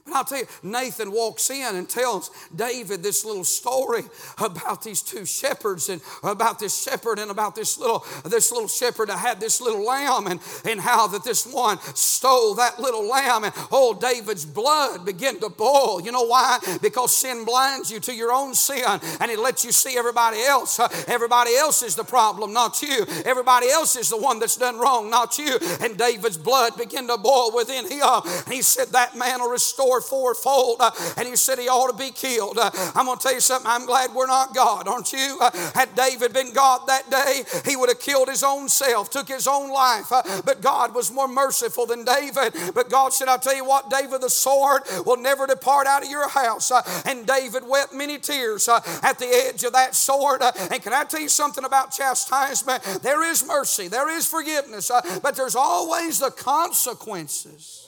But 0.04 0.14
I'll 0.14 0.24
tell 0.24 0.38
you, 0.38 0.46
Nathan 0.64 1.12
walks 1.12 1.48
in 1.50 1.76
and 1.76 1.88
tells 1.88 2.30
David 2.54 3.02
this 3.02 3.24
little 3.24 3.44
story 3.44 4.02
about 4.38 4.82
these 4.82 5.00
two 5.00 5.24
shepherds 5.24 5.88
and 5.88 6.00
about 6.24 6.58
this 6.58 6.82
shepherd 6.82 7.20
and 7.20 7.30
about 7.30 7.54
this 7.54 7.78
little 7.78 8.04
this 8.24 8.50
little 8.50 8.68
shepherd 8.68 9.10
that 9.10 9.18
had 9.18 9.38
this 9.38 9.60
little 9.60 9.84
lamb 9.84 10.26
and, 10.26 10.40
and 10.64 10.80
how 10.80 11.06
that 11.06 11.22
this 11.22 11.46
one 11.46 11.78
stole 11.94 12.54
that 12.54 12.80
little 12.80 13.08
lamb 13.08 13.44
and 13.44 13.54
oh 13.70 13.94
David's 13.94 14.44
blood 14.44 15.04
began 15.04 15.38
to 15.38 15.48
boil. 15.48 16.00
You 16.00 16.10
know 16.10 16.26
why? 16.26 16.58
Because 16.82 17.16
sin 17.16 17.44
blinds 17.44 17.90
you 17.90 18.00
to 18.00 18.14
your 18.14 18.32
own 18.32 18.54
sin 18.54 19.00
and 19.20 19.30
it 19.30 19.38
lets 19.38 19.64
you 19.64 19.70
see 19.70 19.96
everybody 19.96 20.42
else. 20.42 20.80
Everybody 21.06 21.54
else 21.54 21.82
is 21.82 21.94
the 21.94 22.04
problem, 22.04 22.52
not 22.52 22.82
you. 22.82 23.06
Everybody 23.24 23.68
else 23.68 23.94
is 23.94 24.08
the 24.08 24.18
one 24.18 24.40
that's 24.40 24.56
done 24.56 24.78
wrong, 24.78 25.10
not 25.10 25.38
you. 25.38 25.58
And 25.80 25.96
David's 25.96 26.38
blood 26.38 26.76
began 26.76 27.06
to 27.06 27.18
boil 27.18 27.52
within 27.54 27.88
him. 27.88 28.02
And 28.02 28.52
he 28.52 28.62
said, 28.62 28.88
That 28.88 29.16
man 29.16 29.40
will 29.40 29.50
restore 29.50 29.91
fourfold. 30.00 30.76
Uh, 30.80 30.90
and 31.16 31.28
he 31.28 31.36
said 31.36 31.58
he 31.58 31.68
ought 31.68 31.90
to 31.90 31.96
be 31.96 32.10
killed. 32.10 32.58
Uh, 32.58 32.70
I'm 32.94 33.06
going 33.06 33.18
to 33.18 33.22
tell 33.22 33.34
you 33.34 33.40
something. 33.40 33.70
I'm 33.70 33.86
glad 33.86 34.14
we're 34.14 34.26
not 34.26 34.54
God, 34.54 34.88
aren't 34.88 35.12
you? 35.12 35.38
Uh, 35.40 35.50
had 35.74 35.94
David 35.94 36.32
been 36.32 36.52
God 36.52 36.86
that 36.86 37.10
day, 37.10 37.42
he 37.68 37.76
would 37.76 37.88
have 37.88 38.00
killed 38.00 38.28
his 38.28 38.42
own 38.42 38.68
self, 38.68 39.10
took 39.10 39.28
his 39.28 39.46
own 39.46 39.70
life. 39.70 40.10
But 40.44 40.60
God 40.60 40.94
was 40.94 41.12
more 41.12 41.28
merciful 41.28 41.86
than 41.86 42.04
David. 42.04 42.54
But 42.74 42.90
God 42.90 43.12
said, 43.12 43.28
I'll 43.28 43.38
tell 43.38 43.56
you 43.56 43.64
what, 43.64 43.90
David, 43.90 44.20
the 44.20 44.30
sword 44.30 44.82
will 45.04 45.16
never 45.16 45.46
depart 45.46 45.86
out 45.86 46.02
of 46.02 46.10
your 46.10 46.28
house. 46.28 46.70
And 47.06 47.26
David 47.26 47.64
wept 47.66 47.92
many 47.92 48.18
tears 48.18 48.68
at 48.68 49.18
the 49.18 49.26
edge 49.26 49.64
of 49.64 49.72
that 49.72 49.94
sword. 49.94 50.42
And 50.70 50.82
can 50.82 50.92
I 50.92 51.04
tell 51.04 51.20
you 51.20 51.28
something 51.28 51.64
about 51.64 51.92
chastisement? 51.92 52.82
There 53.02 53.22
is 53.24 53.46
mercy, 53.46 53.88
there 53.88 54.08
is 54.10 54.26
forgiveness, 54.26 54.90
but 55.22 55.36
there's 55.36 55.56
always 55.56 56.18
the 56.18 56.30
consequences. 56.30 57.81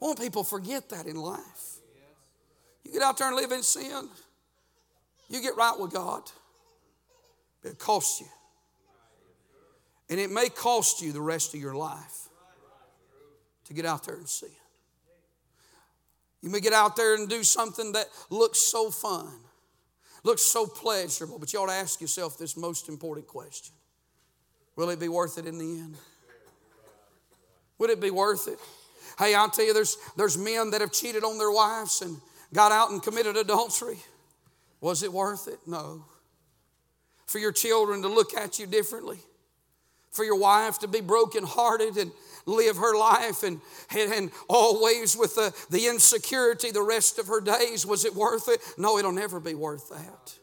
Won't 0.00 0.20
people 0.20 0.44
forget 0.44 0.90
that 0.90 1.06
in 1.06 1.16
life? 1.16 1.76
You 2.84 2.92
get 2.92 3.02
out 3.02 3.18
there 3.18 3.28
and 3.28 3.36
live 3.36 3.52
in 3.52 3.62
sin, 3.62 4.08
you 5.28 5.42
get 5.42 5.56
right 5.56 5.74
with 5.78 5.92
God, 5.92 6.22
but 7.62 7.72
it 7.72 7.78
costs 7.78 8.20
you. 8.20 8.28
And 10.08 10.20
it 10.20 10.30
may 10.30 10.48
cost 10.48 11.02
you 11.02 11.12
the 11.12 11.20
rest 11.20 11.52
of 11.54 11.60
your 11.60 11.74
life 11.74 12.28
to 13.64 13.74
get 13.74 13.84
out 13.84 14.04
there 14.04 14.14
and 14.14 14.28
sin. 14.28 14.50
You 16.42 16.50
may 16.50 16.60
get 16.60 16.72
out 16.72 16.94
there 16.94 17.16
and 17.16 17.28
do 17.28 17.42
something 17.42 17.90
that 17.92 18.06
looks 18.30 18.60
so 18.60 18.90
fun, 18.90 19.32
looks 20.22 20.42
so 20.42 20.64
pleasurable, 20.64 21.40
but 21.40 21.52
you 21.52 21.58
ought 21.58 21.66
to 21.66 21.72
ask 21.72 22.00
yourself 22.00 22.38
this 22.38 22.56
most 22.56 22.88
important 22.88 23.26
question 23.26 23.74
Will 24.76 24.90
it 24.90 25.00
be 25.00 25.08
worth 25.08 25.38
it 25.38 25.46
in 25.46 25.58
the 25.58 25.64
end? 25.64 25.96
Would 27.78 27.90
it 27.90 28.00
be 28.00 28.10
worth 28.10 28.46
it? 28.46 28.60
Hey, 29.18 29.34
I'll 29.34 29.50
tell 29.50 29.64
you, 29.64 29.72
there's, 29.72 29.96
there's 30.16 30.36
men 30.36 30.70
that 30.70 30.80
have 30.80 30.92
cheated 30.92 31.24
on 31.24 31.38
their 31.38 31.50
wives 31.50 32.02
and 32.02 32.18
got 32.52 32.72
out 32.72 32.90
and 32.90 33.02
committed 33.02 33.36
adultery. 33.36 33.98
Was 34.80 35.02
it 35.02 35.12
worth 35.12 35.48
it? 35.48 35.58
No. 35.66 36.04
For 37.26 37.38
your 37.38 37.52
children 37.52 38.02
to 38.02 38.08
look 38.08 38.34
at 38.34 38.58
you 38.58 38.66
differently, 38.66 39.18
for 40.10 40.24
your 40.24 40.38
wife 40.38 40.78
to 40.80 40.88
be 40.88 41.00
brokenhearted 41.00 41.96
and 41.96 42.10
live 42.46 42.76
her 42.76 42.96
life 42.96 43.42
and, 43.42 43.60
and, 43.90 44.12
and, 44.12 44.30
always 44.48 45.16
with 45.16 45.34
the, 45.34 45.52
the 45.70 45.88
insecurity 45.88 46.70
the 46.70 46.82
rest 46.82 47.18
of 47.18 47.26
her 47.26 47.40
days, 47.40 47.84
was 47.84 48.04
it 48.04 48.14
worth 48.14 48.48
it? 48.48 48.60
No, 48.78 48.98
it'll 48.98 49.12
never 49.12 49.40
be 49.40 49.54
worth 49.54 49.88
that. 49.90 50.38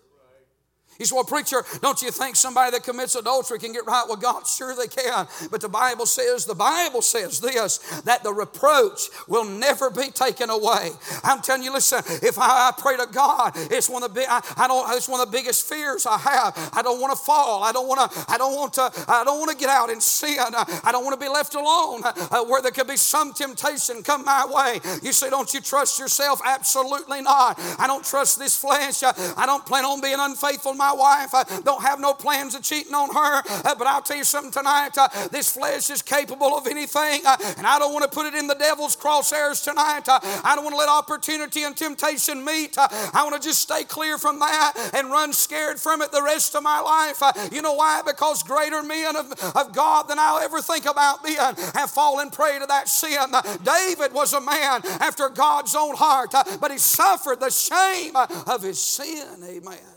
He 0.97 1.05
said, 1.05 1.15
Well, 1.15 1.23
preacher, 1.23 1.63
don't 1.81 2.01
you 2.01 2.11
think 2.11 2.35
somebody 2.35 2.71
that 2.71 2.83
commits 2.83 3.15
adultery 3.15 3.59
can 3.59 3.73
get 3.73 3.85
right 3.85 4.05
with 4.07 4.21
God? 4.21 4.47
Sure, 4.47 4.75
they 4.75 4.87
can. 4.87 5.27
But 5.51 5.61
the 5.61 5.69
Bible 5.69 6.05
says, 6.05 6.45
the 6.45 6.55
Bible 6.55 7.01
says 7.01 7.39
this 7.39 7.77
that 8.01 8.23
the 8.23 8.33
reproach 8.33 9.09
will 9.27 9.45
never 9.45 9.89
be 9.89 10.11
taken 10.11 10.49
away. 10.49 10.91
I'm 11.23 11.41
telling 11.41 11.63
you, 11.63 11.73
listen, 11.73 11.99
if 12.21 12.37
I, 12.37 12.69
I 12.69 12.71
pray 12.77 12.97
to 12.97 13.07
God, 13.11 13.53
it's 13.55 13.89
one 13.89 14.03
of 14.03 14.13
the 14.13 14.21
big, 14.21 14.27
I, 14.29 14.41
I, 14.57 14.67
don't 14.67 14.89
it's 14.95 15.09
one 15.09 15.19
of 15.19 15.31
the 15.31 15.37
biggest 15.37 15.67
fears 15.67 16.05
I 16.05 16.17
have. 16.17 16.71
I 16.73 16.81
don't 16.81 16.99
want 16.99 17.17
to 17.17 17.23
fall. 17.23 17.63
I 17.63 17.71
don't 17.71 17.87
want 17.87 18.11
to, 18.11 18.25
I 18.31 18.37
don't 18.37 18.55
want 18.55 18.73
to, 18.73 18.91
I 19.07 19.23
don't 19.23 19.39
want 19.39 19.51
to 19.51 19.57
get 19.57 19.69
out 19.69 19.89
and 19.89 20.01
sin. 20.01 20.37
I 20.39 20.91
don't 20.91 21.03
want 21.03 21.19
to 21.19 21.23
be 21.23 21.31
left 21.31 21.55
alone 21.55 22.01
uh, 22.03 22.43
where 22.45 22.61
there 22.61 22.71
could 22.71 22.87
be 22.87 22.97
some 22.97 23.33
temptation 23.33 24.03
come 24.03 24.23
my 24.25 24.45
way. 24.45 24.79
You 25.01 25.11
say, 25.11 25.29
Don't 25.29 25.53
you 25.53 25.61
trust 25.61 25.99
yourself? 25.99 26.41
Absolutely 26.45 27.21
not. 27.21 27.59
I 27.79 27.87
don't 27.87 28.03
trust 28.03 28.39
this 28.39 28.57
flesh. 28.57 29.03
I 29.03 29.45
don't 29.45 29.65
plan 29.65 29.85
on 29.85 30.01
being 30.01 30.17
unfaithful 30.19 30.73
my 30.83 30.93
wife. 30.93 31.33
I 31.33 31.43
don't 31.63 31.81
have 31.81 31.99
no 31.99 32.13
plans 32.13 32.55
of 32.55 32.63
cheating 32.63 32.93
on 32.93 33.13
her. 33.13 33.43
Uh, 33.63 33.75
but 33.75 33.87
I'll 33.87 34.01
tell 34.01 34.17
you 34.17 34.23
something 34.23 34.51
tonight. 34.51 34.97
Uh, 34.97 35.07
this 35.31 35.51
flesh 35.51 35.89
is 35.89 36.01
capable 36.01 36.57
of 36.57 36.67
anything. 36.67 37.21
Uh, 37.25 37.37
and 37.57 37.65
I 37.65 37.79
don't 37.79 37.93
want 37.93 38.03
to 38.03 38.13
put 38.13 38.25
it 38.25 38.35
in 38.35 38.47
the 38.47 38.55
devil's 38.55 38.95
crosshairs 38.95 39.63
tonight. 39.63 40.03
I 40.09 40.55
don't 40.55 40.63
want 40.63 40.73
to 40.73 40.77
let 40.77 40.89
opportunity 40.89 41.63
and 41.63 41.75
temptation 41.75 42.43
meet. 42.43 42.77
I 42.77 43.23
want 43.23 43.41
to 43.41 43.47
just 43.47 43.61
stay 43.61 43.83
clear 43.83 44.17
from 44.17 44.39
that 44.39 44.91
and 44.93 45.09
run 45.09 45.31
scared 45.31 45.79
from 45.79 46.01
it 46.01 46.11
the 46.11 46.21
rest 46.21 46.55
of 46.55 46.63
my 46.63 46.79
life. 46.79 47.21
You 47.51 47.61
know 47.61 47.73
why? 47.73 48.01
Because 48.05 48.43
greater 48.43 48.83
men 48.83 49.15
of, 49.15 49.31
of 49.55 49.73
God 49.73 50.07
than 50.09 50.19
I'll 50.19 50.39
ever 50.39 50.61
think 50.61 50.85
about 50.85 51.23
being 51.23 51.37
have 51.37 51.91
fallen 51.91 52.29
prey 52.29 52.59
to 52.59 52.65
that 52.65 52.89
sin. 52.89 53.27
David 53.63 54.13
was 54.13 54.33
a 54.33 54.41
man 54.41 54.81
after 54.99 55.29
God's 55.29 55.75
own 55.75 55.95
heart, 55.95 56.31
but 56.59 56.71
he 56.71 56.77
suffered 56.77 57.39
the 57.39 57.49
shame 57.49 58.15
of 58.15 58.61
his 58.61 58.81
sin. 58.81 59.27
Amen. 59.43 59.92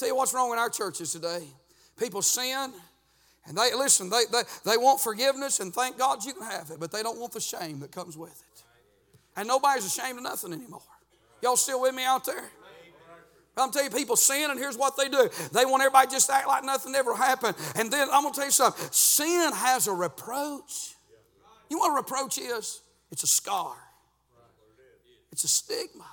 Tell 0.00 0.08
you 0.08 0.16
what's 0.16 0.32
wrong 0.32 0.50
in 0.50 0.58
our 0.58 0.70
churches 0.70 1.12
today. 1.12 1.42
People 1.98 2.22
sin, 2.22 2.72
and 3.44 3.54
they 3.54 3.74
listen, 3.74 4.08
they, 4.08 4.22
they, 4.32 4.40
they 4.64 4.78
want 4.78 4.98
forgiveness, 4.98 5.60
and 5.60 5.74
thank 5.74 5.98
God 5.98 6.24
you 6.24 6.32
can 6.32 6.44
have 6.44 6.70
it, 6.70 6.80
but 6.80 6.90
they 6.90 7.02
don't 7.02 7.20
want 7.20 7.34
the 7.34 7.40
shame 7.40 7.80
that 7.80 7.92
comes 7.92 8.16
with 8.16 8.30
it. 8.30 8.64
And 9.36 9.46
nobody's 9.46 9.84
ashamed 9.84 10.16
of 10.16 10.24
nothing 10.24 10.54
anymore. 10.54 10.80
Y'all 11.42 11.58
still 11.58 11.82
with 11.82 11.94
me 11.94 12.02
out 12.02 12.24
there? 12.24 12.50
I'm 13.58 13.70
telling 13.70 13.90
you, 13.92 13.96
people 13.98 14.16
sin, 14.16 14.50
and 14.50 14.58
here's 14.58 14.78
what 14.78 14.96
they 14.96 15.10
do. 15.10 15.28
They 15.52 15.66
want 15.66 15.82
everybody 15.82 16.10
just 16.10 16.28
to 16.30 16.34
act 16.34 16.48
like 16.48 16.64
nothing 16.64 16.94
ever 16.94 17.14
happened. 17.14 17.54
And 17.76 17.92
then 17.92 18.08
I'm 18.10 18.22
going 18.22 18.32
to 18.32 18.38
tell 18.38 18.46
you 18.46 18.52
something 18.52 18.88
sin 18.90 19.52
has 19.52 19.86
a 19.86 19.92
reproach. 19.92 20.94
You 21.68 21.76
know 21.76 21.80
what 21.80 21.92
a 21.92 21.96
reproach 21.96 22.38
is? 22.38 22.80
It's 23.12 23.22
a 23.22 23.26
scar, 23.26 23.76
it's 25.30 25.44
a 25.44 25.48
stigma. 25.48 26.06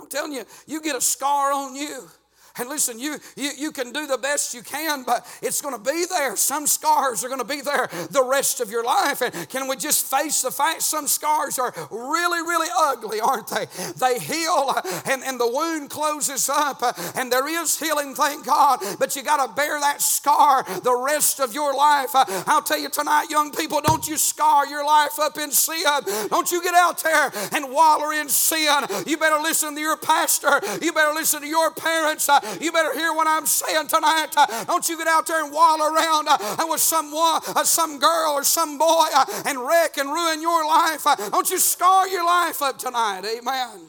I'm 0.00 0.08
telling 0.08 0.32
you, 0.32 0.44
you 0.66 0.82
get 0.82 0.96
a 0.96 1.00
scar 1.00 1.52
on 1.52 1.76
you. 1.76 2.08
And 2.58 2.68
listen, 2.68 2.98
you, 2.98 3.16
you, 3.36 3.50
you 3.56 3.72
can 3.72 3.92
do 3.92 4.06
the 4.06 4.18
best 4.18 4.54
you 4.54 4.62
can, 4.62 5.04
but 5.04 5.26
it's 5.42 5.60
going 5.62 5.74
to 5.74 5.90
be 5.90 6.04
there. 6.06 6.36
Some 6.36 6.66
scars 6.66 7.24
are 7.24 7.28
going 7.28 7.40
to 7.40 7.46
be 7.46 7.60
there 7.60 7.88
the 8.10 8.24
rest 8.24 8.60
of 8.60 8.70
your 8.70 8.84
life. 8.84 9.22
And 9.22 9.48
can 9.48 9.68
we 9.68 9.76
just 9.76 10.10
face 10.10 10.42
the 10.42 10.50
fact 10.50 10.82
some 10.82 11.06
scars 11.06 11.58
are 11.58 11.72
really, 11.90 12.40
really 12.40 12.68
ugly, 12.76 13.20
aren't 13.20 13.48
they? 13.48 13.66
They 13.96 14.18
heal 14.18 14.66
uh, 14.68 14.82
and, 15.06 15.22
and 15.22 15.40
the 15.40 15.48
wound 15.48 15.90
closes 15.90 16.48
up, 16.48 16.82
uh, 16.82 16.92
and 17.16 17.30
there 17.32 17.48
is 17.48 17.78
healing, 17.78 18.14
thank 18.14 18.44
God, 18.44 18.80
but 18.98 19.16
you 19.16 19.22
got 19.22 19.46
to 19.46 19.54
bear 19.54 19.80
that 19.80 20.00
scar 20.00 20.64
the 20.82 20.94
rest 20.94 21.40
of 21.40 21.54
your 21.54 21.74
life. 21.74 22.14
Uh, 22.14 22.24
I'll 22.46 22.62
tell 22.62 22.78
you 22.78 22.88
tonight, 22.88 23.26
young 23.30 23.50
people, 23.52 23.80
don't 23.80 24.06
you 24.06 24.16
scar 24.16 24.66
your 24.66 24.84
life 24.84 25.18
up 25.20 25.38
in 25.38 25.50
sin. 25.50 25.82
Don't 26.28 26.50
you 26.52 26.62
get 26.62 26.74
out 26.74 27.02
there 27.02 27.32
and 27.52 27.70
waller 27.70 28.12
in 28.12 28.28
sin. 28.28 28.82
You 29.06 29.16
better 29.16 29.40
listen 29.42 29.74
to 29.74 29.80
your 29.80 29.96
pastor. 29.96 30.60
You 30.80 30.92
better 30.92 31.14
listen 31.14 31.40
to 31.42 31.48
your 31.48 31.70
parents 31.70 32.28
you 32.60 32.72
better 32.72 32.92
hear 32.94 33.12
what 33.12 33.26
I'm 33.26 33.46
saying 33.46 33.88
tonight. 33.88 34.28
Uh, 34.36 34.64
don't 34.64 34.88
you 34.88 34.96
get 34.96 35.06
out 35.06 35.26
there 35.26 35.44
and 35.44 35.52
waddle 35.52 35.86
around 35.86 36.28
uh, 36.28 36.66
with 36.68 36.80
someone, 36.80 37.40
uh, 37.48 37.64
some 37.64 37.98
girl 37.98 38.32
or 38.32 38.44
some 38.44 38.78
boy 38.78 39.06
and 39.46 39.58
wreck 39.60 39.98
and 39.98 40.10
ruin 40.10 40.40
your 40.42 40.66
life. 40.66 41.04
Don't 41.30 41.50
you 41.50 41.58
scar 41.58 42.08
your 42.08 42.24
life 42.24 42.62
up 42.62 42.78
tonight. 42.78 43.22
Amen. 43.24 43.80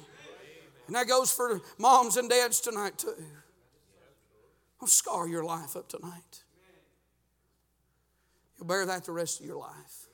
And 0.87 0.95
that 0.95 1.07
goes 1.07 1.31
for 1.31 1.61
moms 1.77 2.17
and 2.17 2.29
dads 2.29 2.59
tonight 2.59 2.97
too. 2.97 3.15
Don't 4.79 4.89
scar 4.89 5.27
your 5.27 5.43
life 5.43 5.75
up 5.75 5.87
tonight. 5.87 6.43
You'll 8.57 8.67
bear 8.67 8.85
that 8.85 9.05
the 9.05 9.11
rest 9.11 9.39
of 9.39 9.45
your 9.45 9.57
life. 9.57 10.07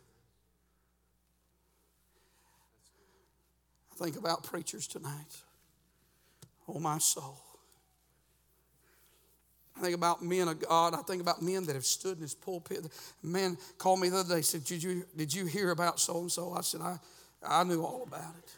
I 3.91 4.03
think 4.03 4.15
about 4.15 4.43
preachers 4.43 4.87
tonight. 4.87 5.41
Oh, 6.67 6.79
my 6.79 6.99
soul. 6.99 7.48
I 9.79 9.81
think 9.81 9.95
about 9.95 10.21
men 10.21 10.49
of 10.49 10.59
God. 10.59 10.93
I 10.93 11.01
think 11.03 11.21
about 11.21 11.41
men 11.41 11.65
that 11.65 11.73
have 11.73 11.85
stood 11.85 12.17
in 12.17 12.21
this 12.21 12.35
pulpit. 12.35 12.85
A 13.23 13.25
man 13.25 13.57
called 13.77 14.01
me 14.01 14.09
the 14.09 14.17
other 14.17 14.35
day, 14.35 14.41
said, 14.41 14.65
Did 14.65 14.83
you, 14.83 15.05
did 15.15 15.33
you 15.33 15.45
hear 15.45 15.71
about 15.71 15.99
so 15.99 16.19
and 16.19 16.31
so? 16.31 16.53
I 16.53 16.61
said, 16.61 16.81
I, 16.81 16.99
I 17.45 17.63
knew 17.63 17.81
all 17.83 18.03
about 18.05 18.35
it. 18.37 18.51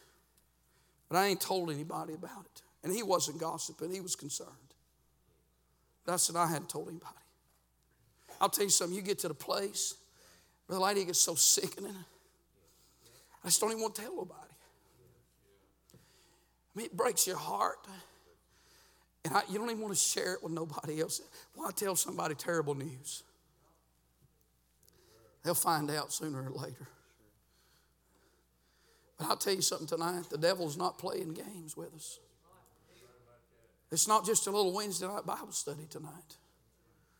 But 1.07 1.17
I 1.17 1.27
ain't 1.27 1.41
told 1.41 1.69
anybody 1.69 2.13
about 2.13 2.45
it. 2.45 2.61
And 2.83 2.91
he 2.91 3.03
wasn't 3.03 3.39
gossiping, 3.39 3.93
he 3.93 4.01
was 4.01 4.15
concerned. 4.15 4.49
But 6.05 6.13
I 6.13 6.15
said, 6.15 6.35
I 6.35 6.47
hadn't 6.47 6.69
told 6.69 6.87
anybody. 6.87 7.11
I'll 8.39 8.49
tell 8.49 8.63
you 8.63 8.71
something, 8.71 8.95
you 8.95 9.03
get 9.03 9.19
to 9.19 9.27
the 9.27 9.35
place 9.35 9.95
where 10.65 10.79
the 10.79 10.83
lady 10.83 11.05
gets 11.05 11.19
so 11.19 11.35
sickening. 11.35 11.95
I 13.43 13.47
just 13.47 13.61
don't 13.61 13.69
even 13.69 13.83
want 13.83 13.93
to 13.95 14.01
tell 14.01 14.15
nobody. 14.15 14.39
I 15.93 16.79
mean, 16.79 16.85
it 16.87 16.97
breaks 16.97 17.27
your 17.27 17.37
heart. 17.37 17.85
And 19.25 19.35
I, 19.35 19.43
you 19.49 19.59
don't 19.59 19.69
even 19.69 19.81
want 19.81 19.93
to 19.93 19.99
share 19.99 20.33
it 20.33 20.43
with 20.43 20.51
nobody 20.51 21.01
else. 21.01 21.21
Why 21.53 21.69
tell 21.75 21.95
somebody 21.95 22.35
terrible 22.35 22.75
news? 22.75 23.23
They'll 25.43 25.53
find 25.53 25.89
out 25.91 26.11
sooner 26.11 26.43
or 26.43 26.51
later. 26.51 26.87
But 29.17 29.27
I'll 29.27 29.37
tell 29.37 29.53
you 29.53 29.61
something 29.61 29.87
tonight 29.87 30.29
the 30.29 30.37
devil's 30.37 30.77
not 30.77 30.97
playing 30.97 31.33
games 31.33 31.77
with 31.77 31.93
us. 31.93 32.19
It's 33.91 34.07
not 34.07 34.25
just 34.25 34.47
a 34.47 34.51
little 34.51 34.71
Wednesday 34.73 35.07
night 35.07 35.25
Bible 35.25 35.51
study 35.51 35.85
tonight. 35.89 36.37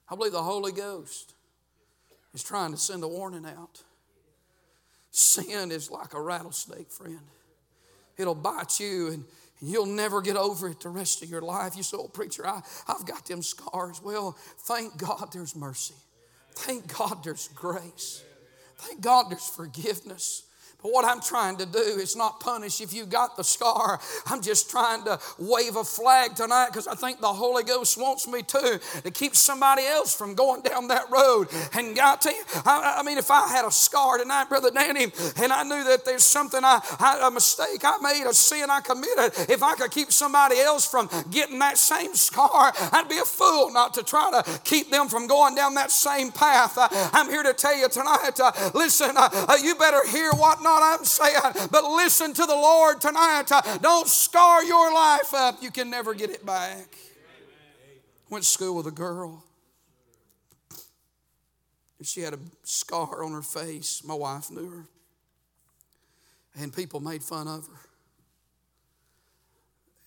I 0.09 0.15
believe 0.15 0.31
the 0.31 0.41
Holy 0.41 0.71
Ghost 0.71 1.33
is 2.33 2.43
trying 2.43 2.71
to 2.71 2.77
send 2.77 3.03
a 3.03 3.07
warning 3.07 3.45
out. 3.45 3.83
Sin 5.11 5.71
is 5.71 5.91
like 5.91 6.13
a 6.13 6.21
rattlesnake, 6.21 6.89
friend. 6.89 7.19
It'll 8.17 8.35
bite 8.35 8.79
you 8.79 9.09
and 9.09 9.25
and 9.61 9.69
you'll 9.69 9.85
never 9.85 10.21
get 10.21 10.35
over 10.35 10.67
it 10.67 10.81
the 10.81 10.89
rest 10.89 11.23
of 11.23 11.29
your 11.29 11.41
life. 11.41 11.77
You 11.77 11.83
say, 11.83 11.97
oh, 11.99 12.07
preacher, 12.07 12.45
I, 12.45 12.61
I've 12.87 13.05
got 13.05 13.25
them 13.25 13.41
scars. 13.41 14.01
Well, 14.03 14.35
thank 14.59 14.97
God 14.97 15.29
there's 15.31 15.55
mercy. 15.55 15.95
Thank 16.55 16.97
God 16.97 17.23
there's 17.23 17.47
grace. 17.49 18.23
Thank 18.77 19.01
God 19.01 19.29
there's 19.29 19.47
forgiveness. 19.47 20.43
But 20.81 20.91
what 20.91 21.05
I'm 21.05 21.21
trying 21.21 21.57
to 21.57 21.65
do 21.65 21.79
is 21.79 22.15
not 22.15 22.39
punish 22.39 22.81
if 22.81 22.93
you 22.93 23.05
got 23.05 23.37
the 23.37 23.43
scar. 23.43 23.99
I'm 24.25 24.41
just 24.41 24.71
trying 24.71 25.03
to 25.03 25.19
wave 25.37 25.75
a 25.75 25.83
flag 25.83 26.35
tonight 26.35 26.67
because 26.67 26.87
I 26.87 26.95
think 26.95 27.21
the 27.21 27.27
Holy 27.27 27.63
Ghost 27.63 27.97
wants 27.99 28.27
me 28.27 28.41
to, 28.41 28.79
to 29.03 29.11
keep 29.11 29.35
somebody 29.35 29.83
else 29.83 30.15
from 30.15 30.33
going 30.33 30.61
down 30.61 30.87
that 30.87 31.09
road. 31.11 31.49
And 31.73 31.95
God, 31.95 32.23
you, 32.25 32.31
I, 32.65 32.95
I 32.99 33.03
mean, 33.03 33.19
if 33.19 33.29
I 33.29 33.47
had 33.47 33.65
a 33.65 33.71
scar 33.71 34.17
tonight, 34.17 34.49
Brother 34.49 34.71
Danny, 34.71 35.11
and 35.37 35.53
I 35.53 35.63
knew 35.63 35.83
that 35.83 36.03
there's 36.03 36.23
something, 36.23 36.61
I, 36.63 36.79
I, 36.99 37.27
a 37.27 37.31
mistake 37.31 37.81
I 37.83 37.97
made, 38.01 38.27
a 38.27 38.33
sin 38.33 38.69
I 38.69 38.81
committed, 38.81 39.49
if 39.49 39.61
I 39.61 39.75
could 39.75 39.91
keep 39.91 40.11
somebody 40.11 40.59
else 40.59 40.87
from 40.87 41.09
getting 41.29 41.59
that 41.59 41.77
same 41.77 42.15
scar, 42.15 42.73
I'd 42.91 43.07
be 43.07 43.19
a 43.19 43.25
fool 43.25 43.71
not 43.71 43.93
to 43.95 44.03
try 44.03 44.31
to 44.31 44.59
keep 44.63 44.89
them 44.89 45.09
from 45.09 45.27
going 45.27 45.53
down 45.53 45.75
that 45.75 45.91
same 45.91 46.31
path. 46.31 46.77
Uh, 46.77 46.87
I'm 47.13 47.29
here 47.29 47.43
to 47.43 47.53
tell 47.53 47.77
you 47.77 47.87
tonight, 47.87 48.39
uh, 48.39 48.51
listen, 48.73 49.11
uh, 49.15 49.29
uh 49.31 49.57
you 49.61 49.75
better 49.75 50.05
hear 50.07 50.31
what 50.31 50.63
not 50.63 50.70
I'm 50.81 51.05
saying. 51.05 51.69
But 51.71 51.83
listen 51.83 52.33
to 52.33 52.45
the 52.45 52.55
Lord 52.55 53.01
tonight. 53.01 53.51
Uh, 53.51 53.77
don't 53.77 54.07
scar 54.07 54.63
your 54.63 54.93
life 54.93 55.33
up. 55.33 55.61
You 55.61 55.71
can 55.71 55.89
never 55.89 56.13
get 56.13 56.29
it 56.29 56.45
back. 56.45 56.95
Went 58.29 58.43
to 58.43 58.49
school 58.49 58.75
with 58.75 58.87
a 58.87 58.91
girl. 58.91 59.43
And 61.97 62.07
she 62.07 62.21
had 62.21 62.33
a 62.33 62.39
scar 62.63 63.23
on 63.23 63.31
her 63.31 63.41
face. 63.41 64.03
My 64.03 64.15
wife 64.15 64.49
knew 64.49 64.69
her. 64.69 64.85
And 66.59 66.75
people 66.75 66.99
made 66.99 67.23
fun 67.23 67.47
of 67.47 67.67
her. 67.67 67.79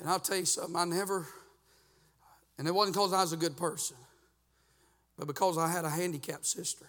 And 0.00 0.08
I'll 0.08 0.20
tell 0.20 0.36
you 0.36 0.44
something, 0.44 0.76
I 0.76 0.84
never, 0.84 1.26
and 2.58 2.68
it 2.68 2.74
wasn't 2.74 2.94
because 2.94 3.12
I 3.12 3.22
was 3.22 3.32
a 3.32 3.38
good 3.38 3.56
person, 3.56 3.96
but 5.16 5.26
because 5.26 5.56
I 5.56 5.70
had 5.70 5.84
a 5.84 5.88
handicapped 5.88 6.44
sister. 6.44 6.86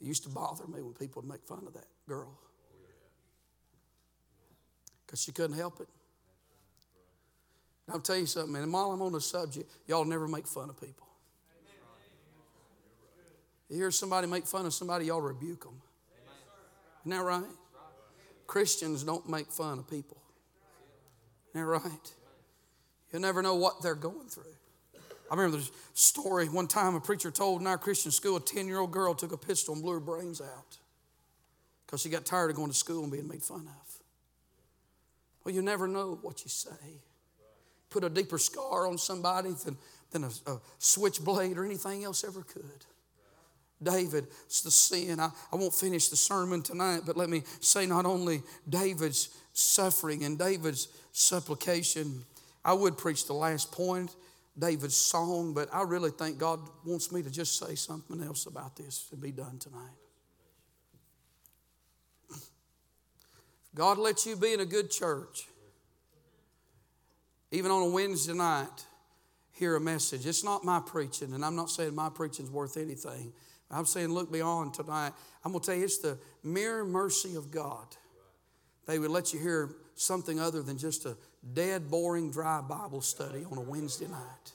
It 0.00 0.06
used 0.06 0.22
to 0.24 0.30
bother 0.30 0.66
me 0.66 0.82
when 0.82 0.94
people 0.94 1.22
would 1.22 1.30
make 1.30 1.44
fun 1.44 1.64
of 1.66 1.74
that 1.74 1.86
girl 2.08 2.38
because 5.04 5.20
she 5.20 5.32
couldn't 5.32 5.56
help 5.56 5.80
it. 5.80 5.88
I'll 7.92 8.00
tell 8.00 8.16
you 8.16 8.26
something, 8.26 8.54
and 8.54 8.72
while 8.72 8.92
I'm 8.92 9.02
on 9.02 9.12
the 9.12 9.20
subject, 9.20 9.68
y'all 9.88 10.04
never 10.04 10.28
make 10.28 10.46
fun 10.46 10.70
of 10.70 10.80
people. 10.80 11.08
You 13.68 13.76
hear 13.76 13.90
somebody 13.90 14.26
make 14.26 14.46
fun 14.46 14.66
of 14.66 14.72
somebody, 14.72 15.06
y'all 15.06 15.20
rebuke 15.20 15.64
them. 15.64 15.80
Isn't 17.04 17.18
that 17.18 17.24
right? 17.24 17.42
Christians 18.46 19.02
don't 19.02 19.28
make 19.28 19.50
fun 19.50 19.78
of 19.80 19.88
people. 19.88 20.18
Isn't 21.54 21.66
that 21.66 21.66
right? 21.66 22.12
You'll 23.12 23.22
never 23.22 23.42
know 23.42 23.56
what 23.56 23.82
they're 23.82 23.94
going 23.94 24.28
through. 24.28 24.54
I 25.30 25.36
remember 25.36 25.58
the 25.58 25.70
story 25.94 26.48
one 26.48 26.66
time 26.66 26.94
a 26.96 27.00
preacher 27.00 27.30
told 27.30 27.60
in 27.60 27.66
our 27.66 27.78
Christian 27.78 28.10
school 28.10 28.36
a 28.36 28.40
10 28.40 28.66
year 28.66 28.80
old 28.80 28.90
girl 28.90 29.14
took 29.14 29.32
a 29.32 29.36
pistol 29.36 29.74
and 29.74 29.82
blew 29.82 29.92
her 29.92 30.00
brains 30.00 30.40
out 30.40 30.78
because 31.86 32.00
she 32.02 32.08
got 32.08 32.24
tired 32.24 32.50
of 32.50 32.56
going 32.56 32.70
to 32.70 32.76
school 32.76 33.02
and 33.04 33.12
being 33.12 33.28
made 33.28 33.42
fun 33.42 33.66
of. 33.66 33.98
Well, 35.44 35.54
you 35.54 35.62
never 35.62 35.86
know 35.86 36.18
what 36.22 36.42
you 36.42 36.48
say. 36.50 37.00
Put 37.90 38.04
a 38.04 38.10
deeper 38.10 38.38
scar 38.38 38.86
on 38.86 38.98
somebody 38.98 39.50
than, 39.64 39.76
than 40.10 40.24
a, 40.24 40.50
a 40.50 40.60
switchblade 40.78 41.56
or 41.56 41.64
anything 41.64 42.04
else 42.04 42.24
ever 42.24 42.42
could. 42.42 42.84
David, 43.82 44.26
it's 44.44 44.62
the 44.62 44.70
sin. 44.70 45.20
I, 45.20 45.30
I 45.52 45.56
won't 45.56 45.74
finish 45.74 46.08
the 46.08 46.16
sermon 46.16 46.62
tonight, 46.62 47.02
but 47.06 47.16
let 47.16 47.30
me 47.30 47.42
say 47.60 47.86
not 47.86 48.04
only 48.04 48.42
David's 48.68 49.30
suffering 49.52 50.24
and 50.24 50.38
David's 50.38 50.88
supplication, 51.12 52.24
I 52.64 52.74
would 52.74 52.98
preach 52.98 53.26
the 53.26 53.32
last 53.32 53.72
point 53.72 54.14
David's 54.58 54.96
song, 54.96 55.54
but 55.54 55.68
I 55.72 55.82
really 55.82 56.10
think 56.10 56.38
God 56.38 56.60
wants 56.84 57.12
me 57.12 57.22
to 57.22 57.30
just 57.30 57.58
say 57.58 57.74
something 57.74 58.22
else 58.22 58.46
about 58.46 58.76
this 58.76 59.08
and 59.12 59.20
be 59.20 59.32
done 59.32 59.58
tonight. 59.58 59.96
God 63.74 63.98
lets 63.98 64.26
you 64.26 64.36
be 64.36 64.52
in 64.52 64.60
a 64.60 64.66
good 64.66 64.90
church, 64.90 65.46
even 67.52 67.70
on 67.70 67.82
a 67.82 67.90
Wednesday 67.90 68.32
night, 68.32 68.84
hear 69.52 69.76
a 69.76 69.80
message. 69.80 70.26
It's 70.26 70.42
not 70.42 70.64
my 70.64 70.80
preaching, 70.80 71.34
and 71.34 71.44
I'm 71.44 71.54
not 71.54 71.70
saying 71.70 71.94
my 71.94 72.08
preaching's 72.08 72.50
worth 72.50 72.76
anything. 72.76 73.32
I'm 73.70 73.86
saying 73.86 74.08
look 74.08 74.32
beyond 74.32 74.74
tonight. 74.74 75.12
I'm 75.44 75.52
going 75.52 75.62
to 75.62 75.66
tell 75.66 75.76
you, 75.76 75.84
it's 75.84 75.98
the 75.98 76.18
mere 76.42 76.84
mercy 76.84 77.36
of 77.36 77.52
God. 77.52 77.86
They 78.86 78.98
would 78.98 79.10
let 79.10 79.32
you 79.32 79.38
hear 79.38 79.76
something 79.94 80.40
other 80.40 80.62
than 80.62 80.76
just 80.76 81.06
a 81.06 81.16
dead, 81.54 81.90
boring, 81.90 82.30
dry 82.30 82.60
Bible 82.60 83.00
study 83.00 83.44
on 83.50 83.58
a 83.58 83.62
Wednesday 83.62 84.08
night. 84.08 84.52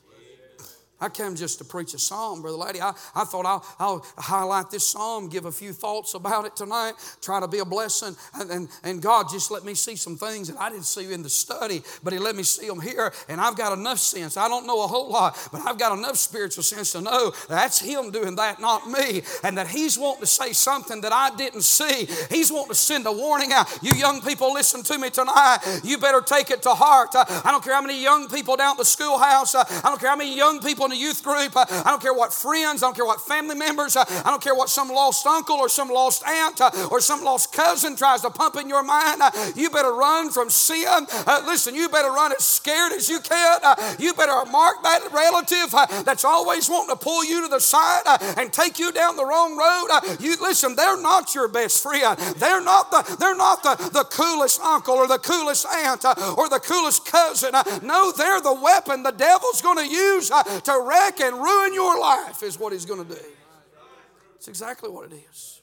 I 1.02 1.10
came 1.10 1.36
just 1.36 1.58
to 1.58 1.66
preach 1.66 1.94
a 1.94 2.00
psalm, 2.00 2.42
Brother 2.42 2.58
Laddie. 2.58 2.82
I, 2.82 2.94
I 3.14 3.26
thought 3.26 3.46
I'll, 3.46 3.66
I'll 3.80 4.06
highlight 4.18 4.72
this 4.72 4.88
psalm, 4.88 5.28
give 5.28 5.44
a 5.46 5.52
few 5.52 5.74
thoughts 5.74 6.14
about 6.14 6.46
it 6.46 6.56
tonight, 6.56 6.94
try 7.22 7.42
to 7.42 7.48
be 7.50 7.60
a 7.60 7.66
blessing. 7.66 8.16
And, 8.34 8.50
and, 8.50 8.70
and, 8.84 9.02
God 9.02 9.28
just 9.30 9.52
let 9.52 9.66
me 9.66 9.74
see 9.74 9.98
some 9.98 10.16
things 10.16 10.48
that 10.48 10.60
I 10.60 10.70
didn't 10.70 10.86
see 10.86 11.12
in 11.12 11.22
the 11.22 11.30
study, 11.30 11.84
but 12.02 12.14
He 12.14 12.20
let 12.20 12.36
me 12.36 12.44
see 12.44 12.68
them 12.68 12.80
here. 12.80 13.12
And 13.28 13.42
I've 13.42 13.58
got 13.58 13.78
enough 13.78 14.00
sense. 14.00 14.38
I 14.38 14.48
don't 14.48 14.66
know 14.66 14.84
a 14.84 14.88
whole 14.88 15.12
lot, 15.12 15.38
but 15.52 15.62
I've 15.66 15.78
got 15.78 15.98
enough 15.98 16.16
spiritual 16.16 16.64
sense 16.64 16.94
to 16.94 17.02
know 17.02 17.34
that's 17.50 17.80
Him 17.80 18.10
doing 18.10 18.38
that, 18.38 18.62
not 18.62 18.90
me. 18.90 19.22
And 19.44 19.58
that 19.58 19.68
He's 19.68 20.00
wanting 20.00 20.22
to 20.22 20.28
say 20.28 20.54
something 20.54 21.02
that 21.02 21.12
I 21.12 21.36
didn't 21.36 21.64
see. 21.64 22.08
He's 22.34 22.52
wanting 22.52 22.70
to 22.70 22.76
send 22.76 23.06
a 23.06 23.12
warning 23.12 23.52
out. 23.52 23.68
You 23.82 23.92
young 23.94 24.22
people, 24.22 24.54
listen 24.54 24.82
to 24.84 24.98
me 24.98 25.10
tonight. 25.10 25.60
You 25.84 25.98
better 25.98 26.22
take 26.22 26.52
it 26.52 26.62
to 26.64 26.70
heart. 26.70 27.10
I 27.16 27.52
don't 27.52 27.64
care 27.64 27.74
how 27.74 27.82
many 27.82 28.02
young 28.02 28.30
people 28.30 28.56
down 28.56 28.72
at 28.72 28.78
the 28.78 28.86
schoolhouse, 28.86 29.56
I 29.56 29.82
don't 29.84 30.00
care 30.00 30.10
how 30.10 30.16
many 30.16 30.36
young 30.36 30.62
people 30.62 30.85
in 30.86 30.92
the 30.92 30.98
youth 30.98 31.24
group. 31.24 31.54
I 31.56 31.84
don't 31.86 32.02
care 32.02 32.14
what 32.14 32.34
friends, 32.34 32.84
I 32.84 32.88
don't 32.88 32.96
care 32.96 33.06
what 33.06 33.22
family 33.22 33.56
members, 33.56 33.96
I 33.98 34.22
don't 34.26 34.42
care 34.42 34.56
what 34.56 34.70
some 34.70 34.90
lost 34.90 35.26
uncle 35.26 35.58
or 35.58 35.70
some 35.70 35.90
lost 35.90 36.26
aunt 36.26 36.62
uh, 36.62 36.88
or 36.92 37.02
some 37.02 37.24
lost 37.24 37.54
cousin 37.54 37.96
tries 37.96 38.22
to 38.22 38.30
pump 38.30 38.56
in 38.56 38.70
your 38.70 38.84
mind. 38.84 39.22
Uh, 39.22 39.32
you 39.56 39.70
better 39.70 39.94
run 39.94 40.32
from 40.32 40.50
sin. 40.50 40.86
Uh, 40.88 41.42
listen, 41.46 41.76
you 41.76 41.90
better 41.90 42.10
run 42.10 42.32
as 42.32 42.44
scared 42.44 42.92
as 42.92 43.10
you 43.10 43.20
can. 43.20 43.60
Uh, 43.64 43.96
you 44.00 44.14
better 44.14 44.50
mark 44.52 44.82
that 44.84 45.02
relative 45.12 45.74
uh, 45.74 46.04
that's 46.04 46.26
always 46.26 46.70
wanting 46.70 46.96
to 46.96 47.02
pull 47.02 47.24
you 47.24 47.42
to 47.42 47.48
the 47.48 47.60
side 47.60 48.04
uh, 48.06 48.18
and 48.38 48.52
take 48.54 48.80
you 48.80 48.92
down 48.92 49.16
the 49.16 49.26
wrong 49.26 49.58
road. 49.58 50.18
You 50.20 50.36
listen, 50.42 50.76
they're 50.76 51.02
not 51.02 51.34
your 51.34 51.48
best 51.48 51.82
friend. 51.82 52.18
They're 52.38 52.62
not 52.64 52.92
the 52.92 53.16
they're 53.20 53.36
not 53.36 53.64
the, 53.64 53.76
the 53.90 54.04
coolest 54.04 54.62
uncle 54.62 54.96
or 54.96 55.08
the 55.08 55.20
coolest 55.20 55.66
aunt 55.68 56.06
or 56.38 56.50
the 56.50 56.60
coolest 56.60 57.06
cousin. 57.06 57.52
No, 57.82 58.12
they're 58.12 58.42
the 58.42 58.54
weapon 58.54 59.04
the 59.04 59.12
devil's 59.12 59.62
going 59.62 59.78
to 59.78 59.88
use 59.88 60.30
to 60.30 60.75
wreck 60.82 61.20
and 61.20 61.36
ruin 61.36 61.74
your 61.74 62.00
life, 62.00 62.44
is 62.44 62.60
what 62.60 62.74
he's 62.74 62.86
going 62.86 63.06
to 63.06 63.16
do. 63.16 63.22
It's 64.36 64.48
exactly 64.48 64.90
what 64.90 65.12
it 65.12 65.16
is. 65.32 65.62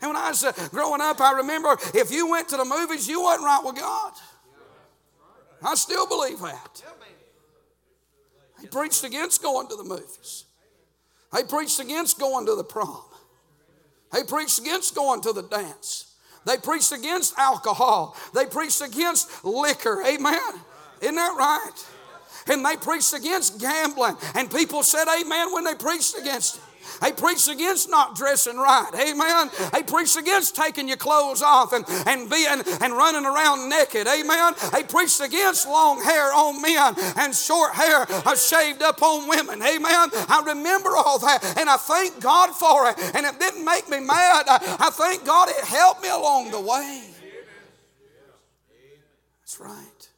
And 0.00 0.10
when 0.10 0.16
I 0.16 0.28
was 0.28 0.44
uh, 0.44 0.52
growing 0.70 1.00
up, 1.00 1.20
I 1.20 1.32
remember 1.38 1.76
if 1.94 2.12
you 2.12 2.30
went 2.30 2.48
to 2.50 2.56
the 2.56 2.64
movies, 2.64 3.08
you 3.08 3.22
wasn't 3.22 3.44
right 3.44 3.60
with 3.64 3.76
God. 3.76 4.12
I 5.62 5.74
still 5.74 6.06
believe 6.06 6.38
that. 6.40 6.82
He 8.60 8.66
preached 8.68 9.04
against 9.04 9.42
going 9.42 9.68
to 9.68 9.76
the 9.76 9.84
movies. 9.84 10.44
He 11.36 11.42
preached 11.44 11.80
against 11.80 12.18
going 12.18 12.46
to 12.46 12.54
the 12.54 12.64
prom. 12.64 13.02
He 14.14 14.22
preached 14.22 14.58
against 14.58 14.94
going 14.94 15.20
to 15.22 15.32
the 15.32 15.42
dance. 15.42 16.14
They 16.46 16.56
preached 16.56 16.92
against 16.92 17.36
alcohol. 17.36 18.16
They 18.34 18.46
preached 18.46 18.80
against 18.80 19.44
liquor. 19.44 20.02
Amen. 20.06 20.40
Isn't 21.00 21.14
that 21.14 21.34
right? 21.36 21.86
And 22.48 22.64
they 22.64 22.76
preached 22.76 23.12
against 23.14 23.60
gambling. 23.60 24.16
And 24.34 24.50
people 24.50 24.82
said 24.82 25.06
amen 25.20 25.52
when 25.52 25.64
they 25.64 25.74
preached 25.74 26.18
against 26.18 26.56
it. 26.56 26.62
They 27.00 27.12
preached 27.12 27.48
against 27.48 27.90
not 27.90 28.16
dressing 28.16 28.56
right. 28.56 28.90
Amen. 28.94 29.50
They 29.72 29.82
preached 29.82 30.16
against 30.16 30.56
taking 30.56 30.88
your 30.88 30.96
clothes 30.96 31.42
off 31.42 31.72
and, 31.72 31.84
and 32.06 32.28
being 32.30 32.62
and 32.80 32.92
running 32.92 33.24
around 33.24 33.68
naked. 33.68 34.06
Amen. 34.06 34.54
They 34.72 34.82
preached 34.82 35.20
against 35.20 35.68
long 35.68 36.02
hair 36.02 36.32
on 36.32 36.60
men 36.60 36.94
and 37.16 37.34
short 37.34 37.74
hair 37.74 38.06
shaved 38.36 38.82
up 38.82 39.02
on 39.02 39.28
women. 39.28 39.62
Amen. 39.62 40.08
I 40.28 40.42
remember 40.46 40.96
all 40.96 41.18
that 41.20 41.54
and 41.58 41.68
I 41.68 41.76
thank 41.76 42.20
God 42.20 42.50
for 42.52 42.88
it. 42.90 42.98
And 43.14 43.26
it 43.26 43.38
didn't 43.38 43.64
make 43.64 43.88
me 43.88 44.00
mad. 44.00 44.46
I, 44.48 44.76
I 44.80 44.90
thank 44.90 45.24
God 45.24 45.48
it 45.50 45.64
helped 45.64 46.02
me 46.02 46.08
along 46.08 46.50
the 46.50 46.60
way. 46.60 47.04
That's 49.40 49.60
right. 49.60 50.08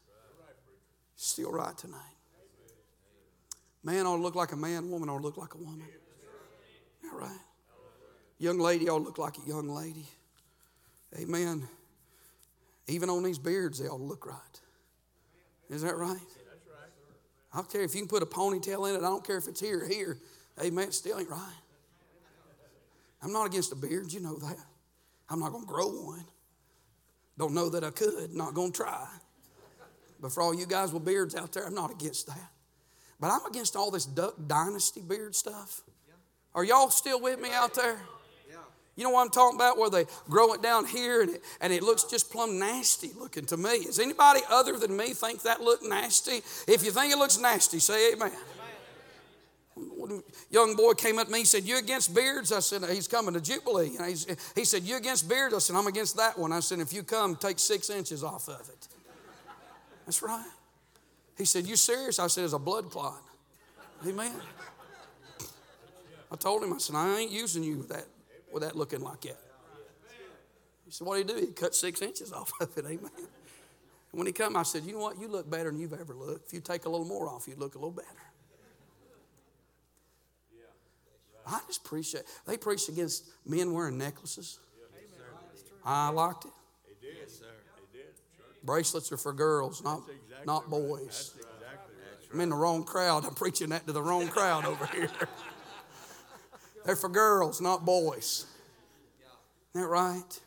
Still 1.41 1.53
right 1.53 1.79
tonight. 1.79 2.17
Man 3.83 4.05
ought 4.05 4.17
to 4.17 4.23
look 4.23 4.35
like 4.35 4.53
a 4.53 4.57
man, 4.57 4.91
woman 4.91 5.09
ought 5.09 5.21
to 5.21 5.25
look 5.25 5.39
like 5.39 5.55
a 5.55 5.57
woman 5.57 5.87
All 7.11 7.19
right. 7.19 7.39
Young 8.39 8.59
lady 8.59 8.91
ought 8.91 8.99
to 8.99 9.05
look 9.05 9.17
like 9.17 9.39
a 9.39 9.49
young 9.49 9.71
lady. 9.71 10.05
Amen. 11.19 11.67
Even 12.89 13.09
on 13.09 13.23
these 13.23 13.39
beards, 13.39 13.79
they 13.79 13.89
ought 13.89 13.97
to 13.97 14.05
look 14.05 14.27
right. 14.27 14.61
Is 15.71 15.81
that 15.81 15.97
right? 15.97 16.19
I 17.55 17.57
don't 17.57 17.73
care 17.73 17.85
if 17.85 17.95
you 17.95 18.03
can 18.03 18.09
put 18.09 18.23
a 18.23 18.27
ponytail 18.27 18.91
in 18.91 18.97
it. 18.97 18.99
I 18.99 19.09
don't 19.09 19.27
care 19.27 19.39
if 19.39 19.49
it's 19.49 19.61
here 19.61 19.85
or 19.85 19.89
here. 19.89 20.19
Amen. 20.63 20.89
It 20.89 20.95
still 20.95 21.19
ain't 21.19 21.31
right. 21.31 21.57
I'm 23.23 23.33
not 23.33 23.47
against 23.47 23.73
a 23.73 23.77
beard. 23.77 24.13
You 24.13 24.21
know 24.21 24.37
that. 24.41 24.59
I'm 25.31 25.41
not 25.41 25.53
going 25.53 25.65
to 25.65 25.73
grow 25.73 25.89
one. 25.89 26.27
Don't 27.39 27.55
know 27.55 27.71
that 27.71 27.83
I 27.83 27.91
could. 27.91 28.35
Not 28.35 28.53
going 28.53 28.73
to 28.73 28.77
try. 28.77 29.09
But 30.21 30.33
for 30.33 30.43
all 30.43 30.55
you 30.55 30.67
guys 30.67 30.93
with 30.93 31.05
beards 31.05 31.35
out 31.35 31.53
there, 31.53 31.67
I'm 31.67 31.75
not 31.75 31.91
against 31.91 32.27
that. 32.27 32.51
But 33.19 33.31
I'm 33.31 33.45
against 33.47 33.77
all 33.77 33.91
this 33.91 34.07
Duck 34.07 34.35
Dynasty 34.47 35.01
beard 35.01 35.35
stuff. 35.35 35.83
Are 36.55 36.65
y'all 36.65 36.91
still 36.91 37.21
with 37.21 37.41
me 37.41 37.51
out 37.53 37.75
there? 37.75 37.99
You 38.97 39.05
know 39.05 39.11
what 39.11 39.23
I'm 39.23 39.31
talking 39.31 39.57
about? 39.57 39.79
Where 39.79 39.89
they 39.89 40.05
grow 40.29 40.53
it 40.53 40.63
down 40.63 40.85
here 40.85 41.23
and 41.23 41.31
it, 41.31 41.43
and 41.61 41.73
it 41.73 41.83
looks 41.83 42.05
just 42.05 42.31
plumb 42.31 42.59
nasty 42.59 43.13
looking 43.19 43.47
to 43.47 43.57
me. 43.57 43.85
Does 43.85 43.99
anybody 43.99 44.41
other 44.51 44.77
than 44.77 44.95
me 44.95 45.15
think 45.15 45.43
that 45.43 45.63
look 45.63 45.83
nasty? 45.83 46.43
If 46.69 46.85
you 46.85 46.91
think 46.91 47.11
it 47.13 47.17
looks 47.17 47.39
nasty, 47.39 47.79
say 47.79 48.13
amen. 48.13 48.33
amen. 49.79 50.23
Young 50.51 50.77
boy 50.77 50.93
came 50.95 51.19
up 51.19 51.29
to 51.29 51.33
me, 51.33 51.39
he 51.41 51.45
said, 51.47 51.65
You 51.65 51.79
against 51.79 52.15
beards? 52.15 52.53
I 52.53 52.61
said, 52.61 52.85
He's 52.91 53.09
coming 53.09 53.33
to 53.33 53.41
Jubilee. 53.41 53.97
And 53.99 54.37
he 54.55 54.65
said, 54.65 54.83
You 54.83 54.97
against 54.97 55.29
beards? 55.29 55.55
I 55.55 55.61
said, 55.61 55.77
I'm 55.77 55.87
against 55.87 56.17
that 56.19 56.39
one. 56.39 56.53
I 56.53 56.61
said, 56.61 56.81
If 56.81 56.93
you 56.93 57.03
come, 57.03 57.37
take 57.37 57.59
six 57.59 57.89
inches 57.89 58.23
off 58.23 58.49
of 58.49 58.69
it. 58.69 58.89
That's 60.07 60.23
right. 60.23 60.45
He 61.37 61.45
said, 61.45 61.67
You 61.67 61.77
serious? 61.77 62.19
I 62.19 62.27
said, 62.27 62.45
It's 62.45 62.53
a 62.53 62.59
blood 62.59 62.91
clot. 62.91 63.23
Amen. 64.07 64.33
I 66.33 66.37
told 66.37 66.63
him, 66.63 66.73
I 66.73 66.79
said, 66.79 66.97
I 66.97 67.19
ain't 67.19 67.33
using 67.33 67.65
you 67.65 67.79
with 67.79 67.89
that, 67.89 68.07
with 68.53 68.63
that 68.63 68.77
looking 68.77 69.01
like 69.01 69.23
that. 69.23 69.39
He 70.85 70.91
said, 70.91 71.07
What 71.07 71.15
do 71.15 71.35
you 71.35 71.41
do? 71.41 71.47
He 71.47 71.53
cut 71.53 71.75
six 71.75 72.03
inches 72.03 72.33
off 72.33 72.53
of 72.61 72.77
it, 72.77 72.85
amen. 72.85 73.11
And 73.17 74.19
when 74.19 74.27
he 74.27 74.33
come, 74.33 74.57
I 74.57 74.65
said, 74.65 74.85
You 74.85 74.93
know 74.93 75.01
what? 75.01 75.19
You 75.19 75.29
look 75.29 75.51
better 75.51 75.71
than 75.71 75.81
you've 75.81 75.93
ever 75.93 76.15
looked. 76.15 76.49
If 76.49 76.55
you 76.55 76.61
take 76.61 76.85
a 76.85 76.89
little 76.89 77.07
more 77.07 77.29
off, 77.29 77.47
you'd 77.49 77.59
look 77.59 77.75
a 77.75 77.79
little 77.79 77.91
better. 77.91 78.09
I 81.47 81.61
just 81.67 81.85
appreciate 81.85 82.25
they 82.47 82.57
preached 82.57 82.89
against 82.89 83.25
men 83.47 83.73
wearing 83.73 83.99
necklaces. 83.99 84.61
I 85.85 86.11
liked 86.11 86.45
it. 86.45 86.53
Bracelets 88.71 89.11
are 89.11 89.17
for 89.17 89.33
girls, 89.33 89.83
not, 89.83 90.01
not 90.47 90.71
boys. 90.71 91.35
I'm 92.33 92.41
in 92.41 92.51
the 92.51 92.55
wrong 92.55 92.85
crowd. 92.85 93.25
I'm 93.25 93.35
preaching 93.35 93.71
that 93.71 93.85
to 93.89 93.93
the 93.93 94.01
wrong 94.01 94.29
crowd 94.29 94.65
over 94.65 94.87
here. 94.87 95.11
They're 96.85 96.95
for 96.95 97.09
girls, 97.09 97.61
not 97.61 97.85
boys. 97.85 98.47
Isn't 99.75 99.83
that 99.83 99.89
right? 99.89 100.41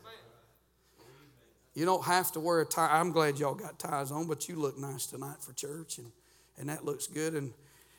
You 1.74 1.84
don't 1.84 2.02
have 2.06 2.32
to 2.32 2.40
wear 2.40 2.62
a 2.62 2.64
tie. 2.64 2.98
I'm 2.98 3.12
glad 3.12 3.38
y'all 3.38 3.54
got 3.54 3.78
ties 3.78 4.10
on, 4.10 4.26
but 4.26 4.48
you 4.48 4.56
look 4.56 4.78
nice 4.78 5.04
tonight 5.04 5.42
for 5.42 5.52
church, 5.52 5.98
and, 5.98 6.10
and 6.56 6.70
that 6.70 6.82
looks 6.82 7.06
good. 7.06 7.34
And, 7.34 7.52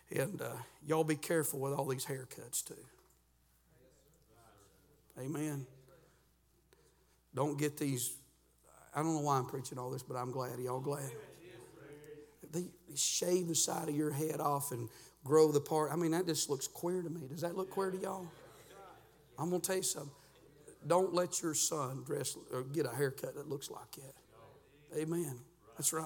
and 0.09 0.41
uh, 0.41 0.55
y'all 0.87 1.03
be 1.03 1.17
careful 1.17 1.59
with 1.59 1.73
all 1.73 1.85
these 1.85 2.05
haircuts, 2.05 2.65
too. 2.65 2.73
Amen. 5.19 5.67
Don't 7.35 7.59
get 7.59 7.77
these. 7.77 8.15
I 8.95 9.03
don't 9.03 9.13
know 9.13 9.21
why 9.21 9.37
I'm 9.37 9.45
preaching 9.45 9.77
all 9.77 9.91
this, 9.91 10.03
but 10.03 10.15
I'm 10.15 10.31
glad. 10.31 10.57
Y'all 10.59 10.79
glad? 10.79 11.11
They 12.51 12.67
shave 12.95 13.47
the 13.47 13.55
side 13.55 13.89
of 13.89 13.95
your 13.95 14.11
head 14.11 14.39
off 14.39 14.71
and 14.71 14.87
grow 15.25 15.51
the 15.51 15.59
part. 15.59 15.91
I 15.91 15.97
mean, 15.97 16.11
that 16.11 16.25
just 16.25 16.49
looks 16.49 16.67
queer 16.67 17.01
to 17.01 17.09
me. 17.09 17.27
Does 17.29 17.41
that 17.41 17.57
look 17.57 17.69
queer 17.69 17.91
to 17.91 17.97
y'all? 17.97 18.27
I'm 19.37 19.49
going 19.49 19.61
to 19.61 19.67
tell 19.67 19.75
you 19.75 19.83
something. 19.83 20.11
Don't 20.87 21.13
let 21.13 21.41
your 21.41 21.53
son 21.53 22.03
dress 22.05 22.37
or 22.53 22.63
get 22.63 22.85
a 22.85 22.95
haircut 22.95 23.35
that 23.35 23.49
looks 23.49 23.69
like 23.69 23.91
that. 23.93 24.97
Amen. 24.97 25.39
That's 25.77 25.91
right. 25.91 26.05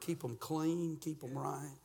Keep 0.00 0.22
them 0.22 0.36
clean, 0.40 0.96
keep 1.00 1.20
them 1.20 1.36
right. 1.36 1.76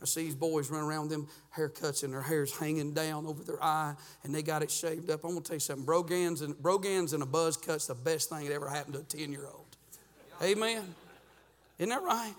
I 0.00 0.04
see 0.04 0.24
these 0.24 0.34
boys 0.34 0.70
running 0.70 0.88
around 0.88 1.08
them 1.08 1.26
haircuts 1.56 2.04
and 2.04 2.12
their 2.12 2.22
hair's 2.22 2.56
hanging 2.56 2.92
down 2.92 3.26
over 3.26 3.42
their 3.42 3.62
eye 3.62 3.94
and 4.24 4.34
they 4.34 4.42
got 4.42 4.62
it 4.62 4.70
shaved 4.70 5.10
up. 5.10 5.24
I'm 5.24 5.30
going 5.30 5.42
to 5.42 5.48
tell 5.48 5.56
you 5.56 5.60
something. 5.60 5.84
Brogans 5.84 6.42
and, 6.42 6.56
Brogans 6.56 7.12
and 7.12 7.22
a 7.22 7.26
buzz 7.26 7.56
cut's 7.56 7.86
the 7.86 7.94
best 7.94 8.28
thing 8.28 8.46
that 8.46 8.54
ever 8.54 8.68
happened 8.68 8.94
to 8.94 9.00
a 9.00 9.02
10 9.02 9.32
year 9.32 9.46
old. 9.46 9.65
Amen. 10.42 10.94
Isn't 11.78 11.90
that 11.90 12.02
right? 12.02 12.34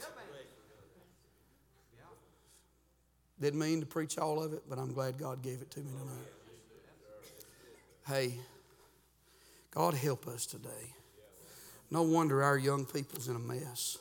Didn't 3.39 3.59
mean 3.59 3.81
to 3.81 3.85
preach 3.85 4.17
all 4.17 4.41
of 4.41 4.53
it, 4.53 4.63
but 4.67 4.79
I'm 4.79 4.93
glad 4.93 5.17
God 5.17 5.41
gave 5.43 5.61
it 5.61 5.69
to 5.71 5.79
me 5.79 5.91
tonight. 5.91 6.27
Hey, 8.07 8.39
God 9.71 9.93
help 9.93 10.27
us 10.27 10.45
today. 10.45 10.93
No 11.91 12.01
wonder 12.01 12.43
our 12.43 12.57
young 12.57 12.85
people's 12.85 13.27
in 13.27 13.35
a 13.35 13.39
mess. 13.39 13.97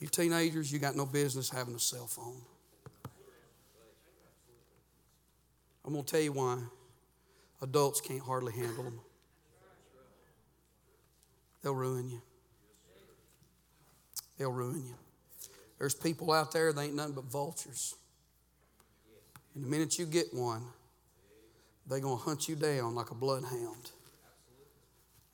You 0.00 0.08
teenagers, 0.08 0.72
you 0.72 0.78
got 0.78 0.96
no 0.96 1.06
business 1.06 1.50
having 1.50 1.74
a 1.74 1.78
cell 1.78 2.06
phone. 2.06 2.40
I'm 5.84 5.92
going 5.92 6.04
to 6.04 6.10
tell 6.10 6.20
you 6.20 6.32
why 6.32 6.58
adults 7.62 8.00
can't 8.00 8.20
hardly 8.20 8.52
handle 8.52 8.84
them. 8.84 9.00
They'll 11.62 11.74
ruin 11.74 12.10
you. 12.10 12.20
They'll 14.38 14.52
ruin 14.52 14.84
you. 14.86 14.94
There's 15.78 15.94
people 15.94 16.32
out 16.32 16.52
there, 16.52 16.72
they 16.72 16.84
ain't 16.84 16.94
nothing 16.94 17.14
but 17.14 17.24
vultures. 17.24 17.94
And 19.54 19.64
the 19.64 19.68
minute 19.68 19.98
you 19.98 20.06
get 20.06 20.32
one, 20.32 20.62
they're 21.88 22.00
going 22.00 22.18
to 22.18 22.22
hunt 22.22 22.48
you 22.48 22.56
down 22.56 22.94
like 22.94 23.10
a 23.10 23.14
bloodhound. 23.14 23.90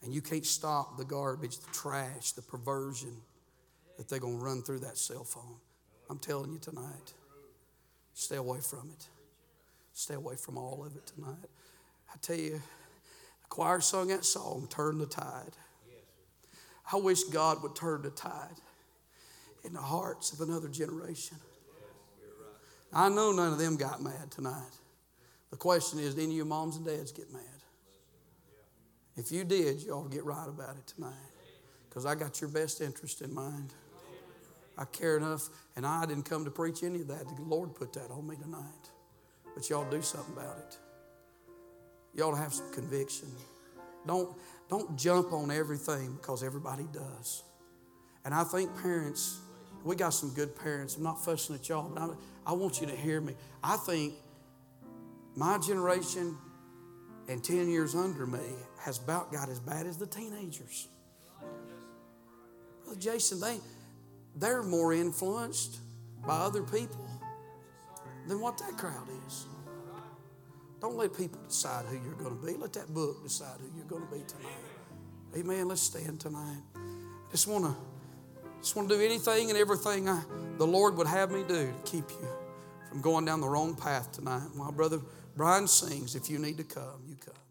And 0.02 0.14
you 0.14 0.20
can't 0.20 0.44
stop 0.44 0.98
the 0.98 1.04
garbage, 1.04 1.58
the 1.58 1.72
trash, 1.72 2.32
the 2.32 2.42
perversion 2.42 3.16
that 3.96 4.08
they're 4.08 4.18
going 4.18 4.38
to 4.38 4.44
run 4.44 4.62
through 4.62 4.80
that 4.80 4.98
cell 4.98 5.24
phone. 5.24 5.56
I'm 6.10 6.18
telling 6.18 6.52
you 6.52 6.58
tonight, 6.58 7.14
stay 8.12 8.36
away 8.36 8.60
from 8.60 8.90
it. 8.92 9.06
Stay 9.94 10.14
away 10.14 10.36
from 10.36 10.58
all 10.58 10.84
of 10.84 10.96
it 10.96 11.06
tonight. 11.06 11.48
I 12.12 12.16
tell 12.20 12.36
you, 12.36 12.52
the 12.52 13.48
choir 13.48 13.80
sung 13.80 14.08
that 14.08 14.24
song, 14.24 14.66
Turn 14.70 14.98
the 14.98 15.06
Tide. 15.06 15.52
I 16.92 16.96
wish 16.96 17.24
God 17.24 17.62
would 17.62 17.74
turn 17.74 18.02
the 18.02 18.10
tide 18.10 18.60
in 19.64 19.72
the 19.72 19.80
hearts 19.80 20.32
of 20.32 20.40
another 20.40 20.68
generation. 20.68 21.38
I 22.92 23.08
know 23.08 23.32
none 23.32 23.52
of 23.52 23.58
them 23.58 23.76
got 23.76 24.02
mad 24.02 24.30
tonight. 24.30 24.70
The 25.50 25.56
question 25.56 25.98
is, 25.98 26.14
did 26.14 26.22
any 26.22 26.32
of 26.32 26.36
your 26.36 26.46
moms 26.46 26.76
and 26.76 26.86
dads 26.86 27.12
get 27.12 27.32
mad? 27.32 27.42
If 29.16 29.30
you 29.30 29.44
did, 29.44 29.82
you 29.82 29.92
ought 29.92 30.10
to 30.10 30.14
get 30.14 30.24
right 30.24 30.48
about 30.48 30.76
it 30.76 30.86
tonight. 30.86 31.12
Because 31.88 32.06
I 32.06 32.14
got 32.14 32.40
your 32.40 32.50
best 32.50 32.80
interest 32.80 33.22
in 33.22 33.32
mind. 33.32 33.72
I 34.76 34.84
care 34.86 35.16
enough, 35.16 35.48
and 35.76 35.86
I 35.86 36.04
didn't 36.06 36.24
come 36.24 36.44
to 36.44 36.50
preach 36.50 36.82
any 36.82 37.02
of 37.02 37.08
that. 37.08 37.24
The 37.24 37.42
Lord 37.42 37.74
put 37.74 37.92
that 37.92 38.10
on 38.10 38.26
me 38.26 38.36
tonight. 38.36 38.90
But 39.54 39.70
y'all 39.70 39.88
do 39.88 40.02
something 40.02 40.34
about 40.34 40.58
it. 40.58 40.78
To 42.16 42.34
have 42.34 42.52
some 42.52 42.72
conviction. 42.72 43.28
Don't, 44.06 44.36
don't 44.68 44.96
jump 44.98 45.32
on 45.32 45.50
everything 45.50 46.16
because 46.16 46.42
everybody 46.42 46.84
does. 46.92 47.44
And 48.24 48.34
I 48.34 48.44
think 48.44 48.70
parents 48.82 49.40
we 49.84 49.96
got 49.96 50.10
some 50.10 50.30
good 50.30 50.56
parents. 50.56 50.96
I'm 50.96 51.02
not 51.02 51.22
fussing 51.22 51.54
at 51.54 51.68
y'all, 51.68 51.88
but 51.88 52.02
I, 52.02 52.08
I 52.46 52.52
want 52.54 52.80
you 52.80 52.86
to 52.86 52.96
hear 52.96 53.20
me. 53.20 53.34
I 53.62 53.76
think 53.76 54.14
my 55.36 55.58
generation 55.58 56.36
and 57.28 57.44
10 57.44 57.68
years 57.68 57.94
under 57.94 58.26
me 58.26 58.40
has 58.80 58.98
about 58.98 59.30
got 59.30 59.48
as 59.48 59.60
bad 59.60 59.86
as 59.86 59.98
the 59.98 60.06
teenagers. 60.06 60.88
Brother 62.84 62.98
Jason, 62.98 63.40
they, 63.40 63.58
they're 64.36 64.62
more 64.62 64.92
influenced 64.92 65.78
by 66.26 66.36
other 66.36 66.62
people 66.62 67.08
than 68.26 68.40
what 68.40 68.58
that 68.58 68.76
crowd 68.78 69.08
is. 69.26 69.46
Don't 70.80 70.96
let 70.96 71.16
people 71.16 71.40
decide 71.48 71.86
who 71.86 71.96
you're 71.96 72.14
going 72.14 72.38
to 72.38 72.46
be. 72.46 72.54
Let 72.54 72.72
that 72.74 72.92
book 72.92 73.22
decide 73.22 73.58
who 73.60 73.70
you're 73.76 73.86
going 73.86 74.06
to 74.06 74.14
be 74.14 74.22
tonight. 74.26 74.52
Amen. 75.36 75.68
Let's 75.68 75.82
stand 75.82 76.20
tonight. 76.20 76.60
I 76.76 77.30
just 77.30 77.48
want 77.48 77.64
to 77.64 77.74
just 78.64 78.76
want 78.76 78.88
to 78.88 78.96
do 78.96 79.02
anything 79.02 79.50
and 79.50 79.58
everything 79.58 80.08
I, 80.08 80.22
the 80.56 80.66
Lord 80.66 80.96
would 80.96 81.06
have 81.06 81.30
me 81.30 81.44
do 81.46 81.66
to 81.66 81.74
keep 81.84 82.08
you 82.08 82.26
from 82.88 83.02
going 83.02 83.26
down 83.26 83.42
the 83.42 83.48
wrong 83.48 83.76
path 83.76 84.10
tonight. 84.10 84.40
My 84.54 84.70
brother 84.70 85.00
Brian 85.36 85.68
sings, 85.68 86.14
if 86.14 86.30
you 86.30 86.38
need 86.38 86.56
to 86.56 86.64
come, 86.64 87.02
you 87.06 87.16
come. 87.22 87.43